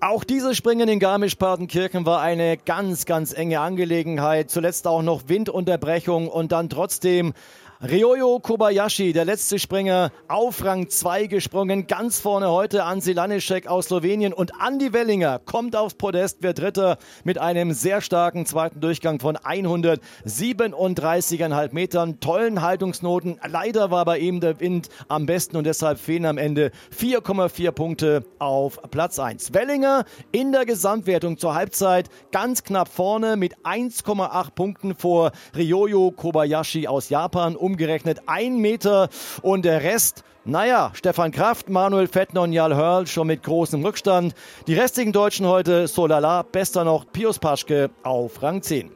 Auch 0.00 0.24
dieses 0.24 0.56
Springen 0.56 0.88
in 0.88 0.98
Garmisch-Partenkirchen 0.98 2.06
war 2.06 2.22
eine 2.22 2.56
ganz, 2.56 3.04
ganz 3.04 3.32
enge 3.32 3.60
Angelegenheit. 3.60 4.50
Zuletzt 4.50 4.86
auch 4.86 5.02
noch 5.02 5.28
Windunterbrechung 5.28 6.26
und 6.28 6.52
dann 6.52 6.70
trotzdem 6.70 7.34
Ryoyo 7.84 8.38
Kobayashi, 8.38 9.12
der 9.12 9.24
letzte 9.24 9.58
Springer, 9.58 10.12
auf 10.28 10.64
Rang 10.64 10.88
2 10.88 11.26
gesprungen. 11.26 11.88
Ganz 11.88 12.20
vorne 12.20 12.48
heute 12.48 12.84
Ansi 12.84 13.12
Lanischek 13.12 13.66
aus 13.66 13.86
Slowenien. 13.86 14.32
Und 14.32 14.52
Andy 14.64 14.92
Wellinger 14.92 15.40
kommt 15.40 15.74
aufs 15.74 15.94
Podest, 15.94 16.44
wird 16.44 16.60
Dritter 16.60 16.96
mit 17.24 17.38
einem 17.38 17.72
sehr 17.72 18.00
starken 18.00 18.46
zweiten 18.46 18.80
Durchgang 18.80 19.18
von 19.18 19.36
137,5 19.36 21.74
Metern. 21.74 22.20
Tollen 22.20 22.62
Haltungsnoten. 22.62 23.40
Leider 23.44 23.90
war 23.90 24.04
bei 24.04 24.20
ihm 24.20 24.38
der 24.38 24.60
Wind 24.60 24.88
am 25.08 25.26
besten 25.26 25.56
und 25.56 25.64
deshalb 25.64 25.98
fehlen 25.98 26.26
am 26.26 26.38
Ende 26.38 26.70
4,4 26.96 27.72
Punkte 27.72 28.24
auf 28.38 28.78
Platz 28.92 29.18
1. 29.18 29.54
Wellinger 29.54 30.04
in 30.30 30.52
der 30.52 30.66
Gesamtwertung 30.66 31.36
zur 31.36 31.56
Halbzeit 31.56 32.10
ganz 32.30 32.62
knapp 32.62 32.86
vorne 32.86 33.34
mit 33.34 33.56
1,8 33.64 34.52
Punkten 34.52 34.94
vor 34.94 35.32
Ryoyo 35.56 36.12
Kobayashi 36.12 36.86
aus 36.86 37.08
Japan. 37.08 37.56
Um 37.56 37.71
umgerechnet 37.72 38.22
ein 38.26 38.58
Meter 38.58 39.08
und 39.42 39.64
der 39.64 39.82
Rest 39.82 40.24
naja, 40.44 40.90
Stefan 40.94 41.30
Kraft, 41.30 41.68
Manuel 41.68 42.08
Fettner 42.08 42.42
und 42.42 42.52
Jarl 42.52 42.74
Hörl 42.74 43.06
schon 43.06 43.28
mit 43.28 43.44
großem 43.44 43.84
Rückstand. 43.84 44.34
Die 44.66 44.74
restlichen 44.74 45.12
Deutschen 45.12 45.46
heute 45.46 45.86
Solala, 45.86 46.42
bester 46.42 46.82
noch 46.82 47.06
Pius 47.12 47.38
Paschke 47.38 47.90
auf 48.02 48.42
Rang 48.42 48.60
10. 48.60 48.90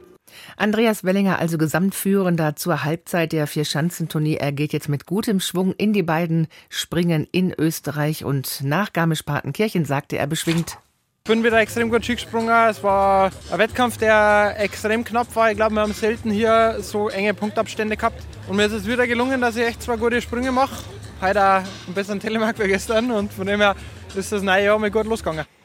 Andreas 0.57 1.05
Wellinger, 1.05 1.39
also 1.39 1.57
Gesamtführender 1.57 2.57
zur 2.57 2.83
Halbzeit 2.83 3.31
der 3.31 3.47
Vierschanzentournee. 3.47 4.35
Er 4.35 4.51
geht 4.51 4.73
jetzt 4.73 4.89
mit 4.89 5.05
gutem 5.05 5.39
Schwung 5.39 5.73
in 5.77 5.93
die 5.93 6.03
beiden 6.03 6.47
Springen 6.67 7.25
in 7.31 7.53
Österreich 7.57 8.25
und 8.25 8.61
nach 8.63 8.91
Garmisch-Partenkirchen 8.91 9.85
sagte 9.85 10.17
er 10.17 10.27
beschwingt. 10.27 10.79
Bin 11.27 11.43
wieder 11.43 11.59
extrem 11.59 11.89
gut 11.89 12.05
Ski 12.05 12.15
gesprungen. 12.15 12.69
Es 12.69 12.81
war 12.81 13.31
ein 13.51 13.59
Wettkampf, 13.59 13.97
der 13.97 14.55
extrem 14.59 15.03
knapp 15.03 15.35
war. 15.35 15.51
Ich 15.51 15.57
glaube, 15.57 15.75
wir 15.75 15.81
haben 15.81 15.91
selten 15.91 16.31
hier 16.31 16.77
so 16.79 17.09
enge 17.09 17.33
Punktabstände 17.33 17.97
gehabt. 17.97 18.23
Und 18.47 18.55
mir 18.55 18.67
ist 18.67 18.71
es 18.71 18.87
wieder 18.87 19.05
gelungen, 19.05 19.41
dass 19.41 19.57
ich 19.57 19.65
echt 19.65 19.83
zwei 19.83 19.97
gute 19.97 20.21
Sprünge 20.21 20.53
mache. 20.53 20.85
Heute 21.19 21.43
auch 21.43 21.63
ein 21.87 21.93
besseren 21.93 22.21
Telemark 22.21 22.57
wie 22.59 22.69
gestern. 22.69 23.11
Und 23.11 23.33
von 23.33 23.45
dem 23.45 23.59
her 23.59 23.75
ist 24.15 24.31
das 24.31 24.41
neue 24.41 24.63
Jahr 24.63 24.79
mal 24.79 24.89
gut 24.89 25.05
losgegangen. 25.05 25.56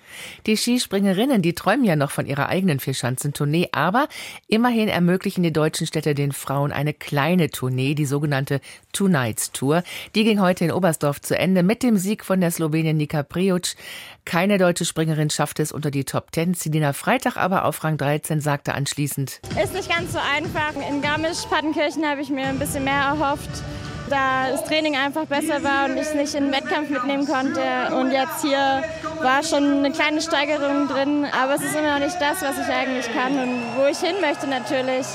Die 0.47 0.57
Skispringerinnen, 0.57 1.43
die 1.43 1.55
träumen 1.55 1.85
ja 1.85 1.97
noch 1.97 2.11
von 2.11 2.27
ihrer 2.27 2.49
eigenen 2.49 2.81
Vierschanzentournee, 2.81 3.69
aber 3.73 4.09
immerhin 4.49 4.89
ermöglichen 4.89 5.43
die 5.43 5.53
deutschen 5.53 5.87
Städte 5.87 6.15
den 6.15 6.33
Frauen 6.33 6.73
eine 6.73 6.95
kleine 6.95 7.51
Tournee, 7.51 7.95
die 7.95 8.07
sogenannte 8.07 8.61
Two 8.93 9.09
Nights 9.09 9.53
Tour. 9.53 9.83
Die 10.15 10.25
ging 10.25 10.41
heute 10.41 10.65
in 10.65 10.73
Oberstdorf 10.73 11.21
zu 11.21 11.39
Ende 11.39 11.63
mit 11.63 11.83
dem 11.83 11.97
Sieg 11.97 12.25
von 12.25 12.41
der 12.41 12.51
Slowenin 12.51 12.97
Nika 12.97 13.23
Priuc. 13.23 13.75
Keine 14.25 14.59
deutsche 14.59 14.85
Springerin 14.85 15.31
schaffte 15.31 15.63
es 15.63 15.73
unter 15.73 15.91
die 15.91 16.05
Top 16.05 16.33
Ten. 16.33 16.55
Selina 16.55 16.93
Freitag 16.93 17.37
aber 17.37 17.65
auf 17.65 17.83
Rang 17.85 17.97
13 17.97 18.41
sagte 18.41 18.75
anschließend. 18.75 19.41
Ist 19.63 19.75
nicht 19.75 19.89
ganz 19.89 20.13
so 20.13 20.19
einfach. 20.19 20.75
In 20.89 21.03
Garmisch-Partenkirchen 21.03 22.05
habe 22.05 22.21
ich 22.21 22.31
mir 22.31 22.47
ein 22.47 22.59
bisschen 22.59 22.85
mehr 22.85 23.03
erhofft 23.03 23.51
da 24.13 24.51
das 24.51 24.65
Training 24.65 24.95
einfach 24.95 25.25
besser 25.25 25.65
war 25.65 25.87
und 25.87 25.97
ich 25.97 26.03
es 26.03 26.15
nicht 26.15 26.35
in 26.35 26.45
den 26.45 26.53
Wettkampf 26.53 26.91
mitnehmen 26.91 27.27
konnte. 27.27 27.61
Und 27.97 28.13
jetzt 28.13 28.43
hier 28.43 28.85
war 29.23 29.43
schon 29.43 29.79
eine 29.79 29.91
kleine 29.91 30.21
Steigerung 30.21 30.87
drin, 30.87 31.27
aber 31.33 31.55
es 31.55 31.63
ist 31.63 31.75
immer 31.75 31.99
noch 31.99 32.05
nicht 32.05 32.21
das, 32.21 32.43
was 32.43 32.59
ich 32.59 32.73
eigentlich 32.73 33.11
kann 33.13 33.33
und 33.39 33.63
wo 33.77 33.87
ich 33.87 33.99
hin 33.99 34.17
möchte 34.21 34.47
natürlich. 34.47 35.07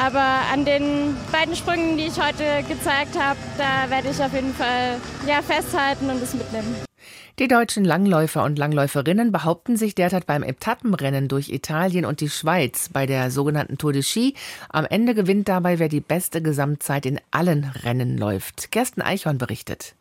Aber 0.00 0.24
an 0.52 0.64
den 0.64 1.16
beiden 1.32 1.54
Sprüngen, 1.56 1.96
die 1.96 2.06
ich 2.06 2.20
heute 2.20 2.44
gezeigt 2.68 3.18
habe, 3.18 3.38
da 3.58 3.90
werde 3.90 4.08
ich 4.10 4.22
auf 4.22 4.32
jeden 4.32 4.54
Fall 4.54 5.00
ja, 5.26 5.42
festhalten 5.42 6.10
und 6.10 6.22
es 6.22 6.34
mitnehmen. 6.34 6.93
Die 7.40 7.48
deutschen 7.48 7.84
Langläufer 7.84 8.44
und 8.44 8.60
Langläuferinnen 8.60 9.32
behaupten 9.32 9.76
sich 9.76 9.96
derzeit 9.96 10.24
beim 10.24 10.44
Etappenrennen 10.44 11.26
durch 11.26 11.48
Italien 11.48 12.04
und 12.04 12.20
die 12.20 12.30
Schweiz 12.30 12.90
bei 12.92 13.06
der 13.06 13.32
sogenannten 13.32 13.76
Tour 13.76 13.92
de 13.92 14.02
Ski. 14.02 14.34
Am 14.68 14.84
Ende 14.84 15.16
gewinnt 15.16 15.48
dabei, 15.48 15.80
wer 15.80 15.88
die 15.88 16.00
beste 16.00 16.42
Gesamtzeit 16.42 17.06
in 17.06 17.20
allen 17.32 17.64
Rennen 17.64 18.18
läuft. 18.18 18.70
Gersten 18.70 19.02
Eichhorn 19.02 19.38
berichtet. 19.38 19.96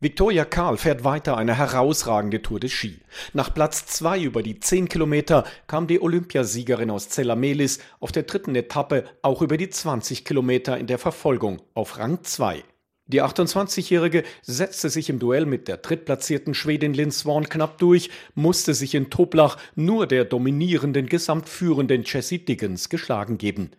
Viktoria 0.00 0.44
Karl 0.44 0.76
fährt 0.76 1.02
weiter 1.02 1.38
eine 1.38 1.56
herausragende 1.56 2.42
Tour 2.42 2.60
de 2.60 2.68
Ski. 2.68 3.00
Nach 3.32 3.54
Platz 3.54 3.86
zwei 3.86 4.20
über 4.20 4.42
die 4.42 4.60
zehn 4.60 4.90
Kilometer 4.90 5.44
kam 5.68 5.86
die 5.86 6.02
Olympiasiegerin 6.02 6.90
aus 6.90 7.08
Zellamelis 7.08 7.78
auf 8.00 8.12
der 8.12 8.24
dritten 8.24 8.54
Etappe 8.54 9.04
auch 9.22 9.40
über 9.40 9.56
die 9.56 9.70
20 9.70 10.26
Kilometer 10.26 10.76
in 10.76 10.86
der 10.86 10.98
Verfolgung 10.98 11.62
auf 11.72 11.96
Rang 11.96 12.22
zwei. 12.24 12.62
Die 13.08 13.22
28-Jährige 13.22 14.24
setzte 14.42 14.90
sich 14.90 15.08
im 15.08 15.20
Duell 15.20 15.46
mit 15.46 15.68
der 15.68 15.76
drittplatzierten 15.76 16.54
Schwedin 16.54 16.92
Lynn 16.92 17.12
Swan 17.12 17.48
knapp 17.48 17.78
durch, 17.78 18.10
musste 18.34 18.74
sich 18.74 18.96
in 18.96 19.10
Toblach 19.10 19.58
nur 19.76 20.08
der 20.08 20.24
dominierenden 20.24 21.06
gesamtführenden 21.06 22.02
Jessie 22.02 22.44
Dickens 22.44 22.88
geschlagen 22.88 23.38
geben. 23.38 23.70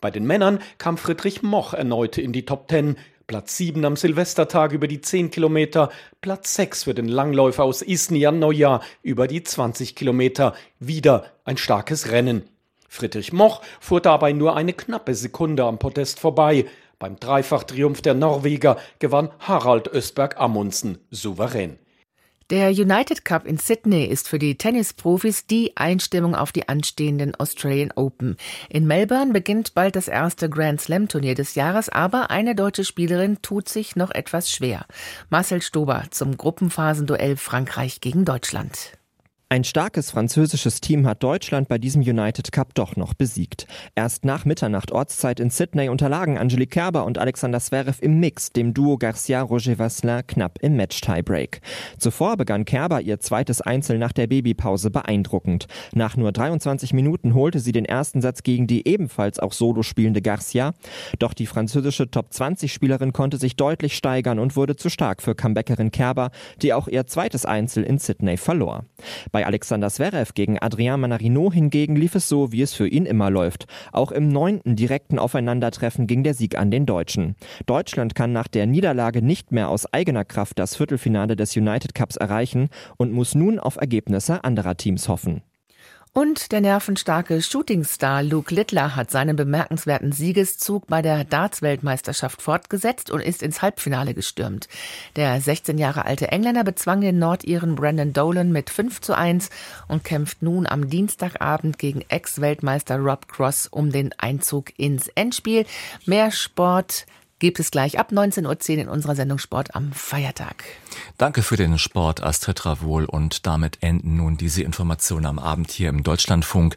Bei 0.00 0.10
den 0.10 0.26
Männern 0.26 0.60
kam 0.78 0.96
Friedrich 0.96 1.42
Moch 1.42 1.74
erneut 1.74 2.16
in 2.16 2.32
die 2.32 2.46
Top 2.46 2.68
Ten, 2.68 2.96
Platz 3.26 3.58
7 3.58 3.84
am 3.84 3.96
Silvestertag 3.96 4.72
über 4.72 4.88
die 4.88 5.02
10 5.02 5.30
Kilometer, 5.30 5.90
Platz 6.22 6.54
6 6.54 6.84
für 6.84 6.94
den 6.94 7.06
Langläufer 7.06 7.64
aus 7.64 7.82
Isnian 7.82 8.38
Neujahr 8.38 8.82
über 9.02 9.28
die 9.28 9.42
20 9.42 9.94
Kilometer, 9.94 10.54
wieder 10.78 11.26
ein 11.44 11.58
starkes 11.58 12.10
Rennen. 12.10 12.44
Friedrich 12.88 13.32
Moch 13.32 13.62
fuhr 13.78 14.00
dabei 14.00 14.32
nur 14.32 14.56
eine 14.56 14.72
knappe 14.72 15.14
Sekunde 15.14 15.64
am 15.64 15.78
Podest 15.78 16.18
vorbei, 16.18 16.64
beim 17.00 17.18
Dreifachtriumph 17.18 18.02
der 18.02 18.14
Norweger 18.14 18.76
gewann 19.00 19.30
Harald 19.40 19.88
Östberg 19.88 20.38
Amundsen 20.38 20.98
souverän. 21.10 21.80
Der 22.50 22.70
United 22.70 23.24
Cup 23.24 23.46
in 23.46 23.58
Sydney 23.58 24.06
ist 24.06 24.28
für 24.28 24.40
die 24.40 24.58
Tennisprofis 24.58 25.46
die 25.46 25.76
Einstimmung 25.76 26.34
auf 26.34 26.50
die 26.50 26.68
anstehenden 26.68 27.34
Australian 27.36 27.92
Open. 27.94 28.36
In 28.68 28.88
Melbourne 28.88 29.32
beginnt 29.32 29.74
bald 29.74 29.94
das 29.94 30.08
erste 30.08 30.50
Grand 30.50 30.80
Slam 30.80 31.06
Turnier 31.06 31.36
des 31.36 31.54
Jahres, 31.54 31.88
aber 31.88 32.30
eine 32.30 32.56
deutsche 32.56 32.84
Spielerin 32.84 33.40
tut 33.40 33.68
sich 33.68 33.94
noch 33.94 34.10
etwas 34.10 34.50
schwer. 34.50 34.84
Marcel 35.30 35.62
Stober 35.62 36.04
zum 36.10 36.36
Gruppenphasenduell 36.36 37.36
Frankreich 37.36 38.00
gegen 38.00 38.24
Deutschland. 38.24 38.99
Ein 39.52 39.64
starkes 39.64 40.12
französisches 40.12 40.80
Team 40.80 41.08
hat 41.08 41.24
Deutschland 41.24 41.66
bei 41.66 41.76
diesem 41.76 42.02
United 42.02 42.52
Cup 42.52 42.72
doch 42.76 42.94
noch 42.94 43.14
besiegt. 43.14 43.66
Erst 43.96 44.24
nach 44.24 44.44
Mitternacht 44.44 44.92
Ortszeit 44.92 45.40
in 45.40 45.50
Sydney 45.50 45.88
unterlagen 45.88 46.38
Angelique 46.38 46.70
Kerber 46.70 47.04
und 47.04 47.18
Alexander 47.18 47.58
Zverev 47.58 48.00
im 48.00 48.20
Mix 48.20 48.52
dem 48.52 48.74
Duo 48.74 48.96
Garcia-Roger 48.96 49.76
Vasselin 49.80 50.24
knapp 50.24 50.60
im 50.62 50.76
Match-Tiebreak. 50.76 51.62
Zuvor 51.98 52.36
begann 52.36 52.64
Kerber 52.64 53.00
ihr 53.00 53.18
zweites 53.18 53.60
Einzel 53.60 53.98
nach 53.98 54.12
der 54.12 54.28
Babypause 54.28 54.92
beeindruckend. 54.92 55.66
Nach 55.94 56.16
nur 56.16 56.30
23 56.30 56.92
Minuten 56.92 57.34
holte 57.34 57.58
sie 57.58 57.72
den 57.72 57.86
ersten 57.86 58.20
Satz 58.20 58.44
gegen 58.44 58.68
die 58.68 58.86
ebenfalls 58.86 59.40
auch 59.40 59.52
solo 59.52 59.82
spielende 59.82 60.22
Garcia. 60.22 60.74
Doch 61.18 61.34
die 61.34 61.46
französische 61.46 62.08
Top-20-Spielerin 62.08 63.12
konnte 63.12 63.36
sich 63.36 63.56
deutlich 63.56 63.96
steigern 63.96 64.38
und 64.38 64.54
wurde 64.54 64.76
zu 64.76 64.90
stark 64.90 65.20
für 65.20 65.34
Comebackerin 65.34 65.90
Kerber, 65.90 66.30
die 66.62 66.72
auch 66.72 66.86
ihr 66.86 67.08
zweites 67.08 67.44
Einzel 67.44 67.82
in 67.82 67.98
Sydney 67.98 68.36
verlor. 68.36 68.84
Bei 69.32 69.39
bei 69.40 69.46
Alexander 69.46 69.88
Zverev 69.88 70.34
gegen 70.34 70.58
Adrian 70.58 71.00
Manarino 71.00 71.50
hingegen 71.50 71.96
lief 71.96 72.14
es 72.14 72.28
so, 72.28 72.52
wie 72.52 72.60
es 72.60 72.74
für 72.74 72.86
ihn 72.86 73.06
immer 73.06 73.30
läuft. 73.30 73.64
Auch 73.90 74.12
im 74.12 74.28
neunten 74.28 74.76
direkten 74.76 75.18
Aufeinandertreffen 75.18 76.06
ging 76.06 76.22
der 76.22 76.34
Sieg 76.34 76.58
an 76.58 76.70
den 76.70 76.84
Deutschen. 76.84 77.36
Deutschland 77.64 78.14
kann 78.14 78.34
nach 78.34 78.48
der 78.48 78.66
Niederlage 78.66 79.22
nicht 79.22 79.50
mehr 79.50 79.70
aus 79.70 79.90
eigener 79.94 80.26
Kraft 80.26 80.58
das 80.58 80.76
Viertelfinale 80.76 81.36
des 81.36 81.56
United 81.56 81.94
Cups 81.94 82.16
erreichen 82.16 82.68
und 82.98 83.12
muss 83.12 83.34
nun 83.34 83.58
auf 83.58 83.76
Ergebnisse 83.76 84.44
anderer 84.44 84.76
Teams 84.76 85.08
hoffen. 85.08 85.40
Und 86.12 86.50
der 86.50 86.60
nervenstarke 86.60 87.40
Shootingstar 87.40 88.24
Luke 88.24 88.52
Littler 88.52 88.96
hat 88.96 89.12
seinen 89.12 89.36
bemerkenswerten 89.36 90.10
Siegeszug 90.10 90.88
bei 90.88 91.02
der 91.02 91.22
Darts-Weltmeisterschaft 91.22 92.42
fortgesetzt 92.42 93.12
und 93.12 93.20
ist 93.20 93.44
ins 93.44 93.62
Halbfinale 93.62 94.12
gestürmt. 94.12 94.68
Der 95.14 95.40
16 95.40 95.78
Jahre 95.78 96.06
alte 96.06 96.32
Engländer 96.32 96.64
bezwang 96.64 97.00
den 97.00 97.20
Nordiren 97.20 97.76
Brandon 97.76 98.12
Dolan 98.12 98.50
mit 98.50 98.70
5 98.70 99.00
zu 99.00 99.16
1 99.16 99.50
und 99.86 100.02
kämpft 100.02 100.42
nun 100.42 100.66
am 100.66 100.90
Dienstagabend 100.90 101.78
gegen 101.78 102.04
Ex-Weltmeister 102.08 102.98
Rob 102.98 103.28
Cross 103.28 103.68
um 103.68 103.92
den 103.92 104.12
Einzug 104.18 104.76
ins 104.80 105.06
Endspiel. 105.14 105.64
Mehr 106.06 106.32
Sport 106.32 107.06
gibt 107.40 107.58
es 107.58 107.70
gleich 107.70 107.98
ab 107.98 108.12
19.10 108.12 108.46
Uhr 108.46 108.82
in 108.82 108.88
unserer 108.88 109.16
Sendung 109.16 109.38
Sport 109.38 109.74
am 109.74 109.92
Feiertag. 109.92 110.64
Danke 111.18 111.42
für 111.42 111.56
den 111.56 111.78
Sport, 111.78 112.22
Astrid 112.22 112.64
Ravol. 112.64 113.04
Und 113.04 113.46
damit 113.46 113.82
enden 113.82 114.16
nun 114.16 114.36
diese 114.36 114.62
Informationen 114.62 115.26
am 115.26 115.38
Abend 115.38 115.70
hier 115.70 115.88
im 115.88 116.02
Deutschlandfunk. 116.02 116.76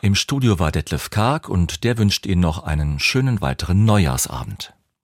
Im 0.00 0.14
Studio 0.14 0.58
war 0.58 0.72
Detlef 0.72 1.10
Karg 1.10 1.48
und 1.48 1.84
der 1.84 1.98
wünscht 1.98 2.26
Ihnen 2.26 2.40
noch 2.40 2.64
einen 2.64 2.98
schönen 2.98 3.40
weiteren 3.40 3.84
Neujahrsabend. 3.84 4.73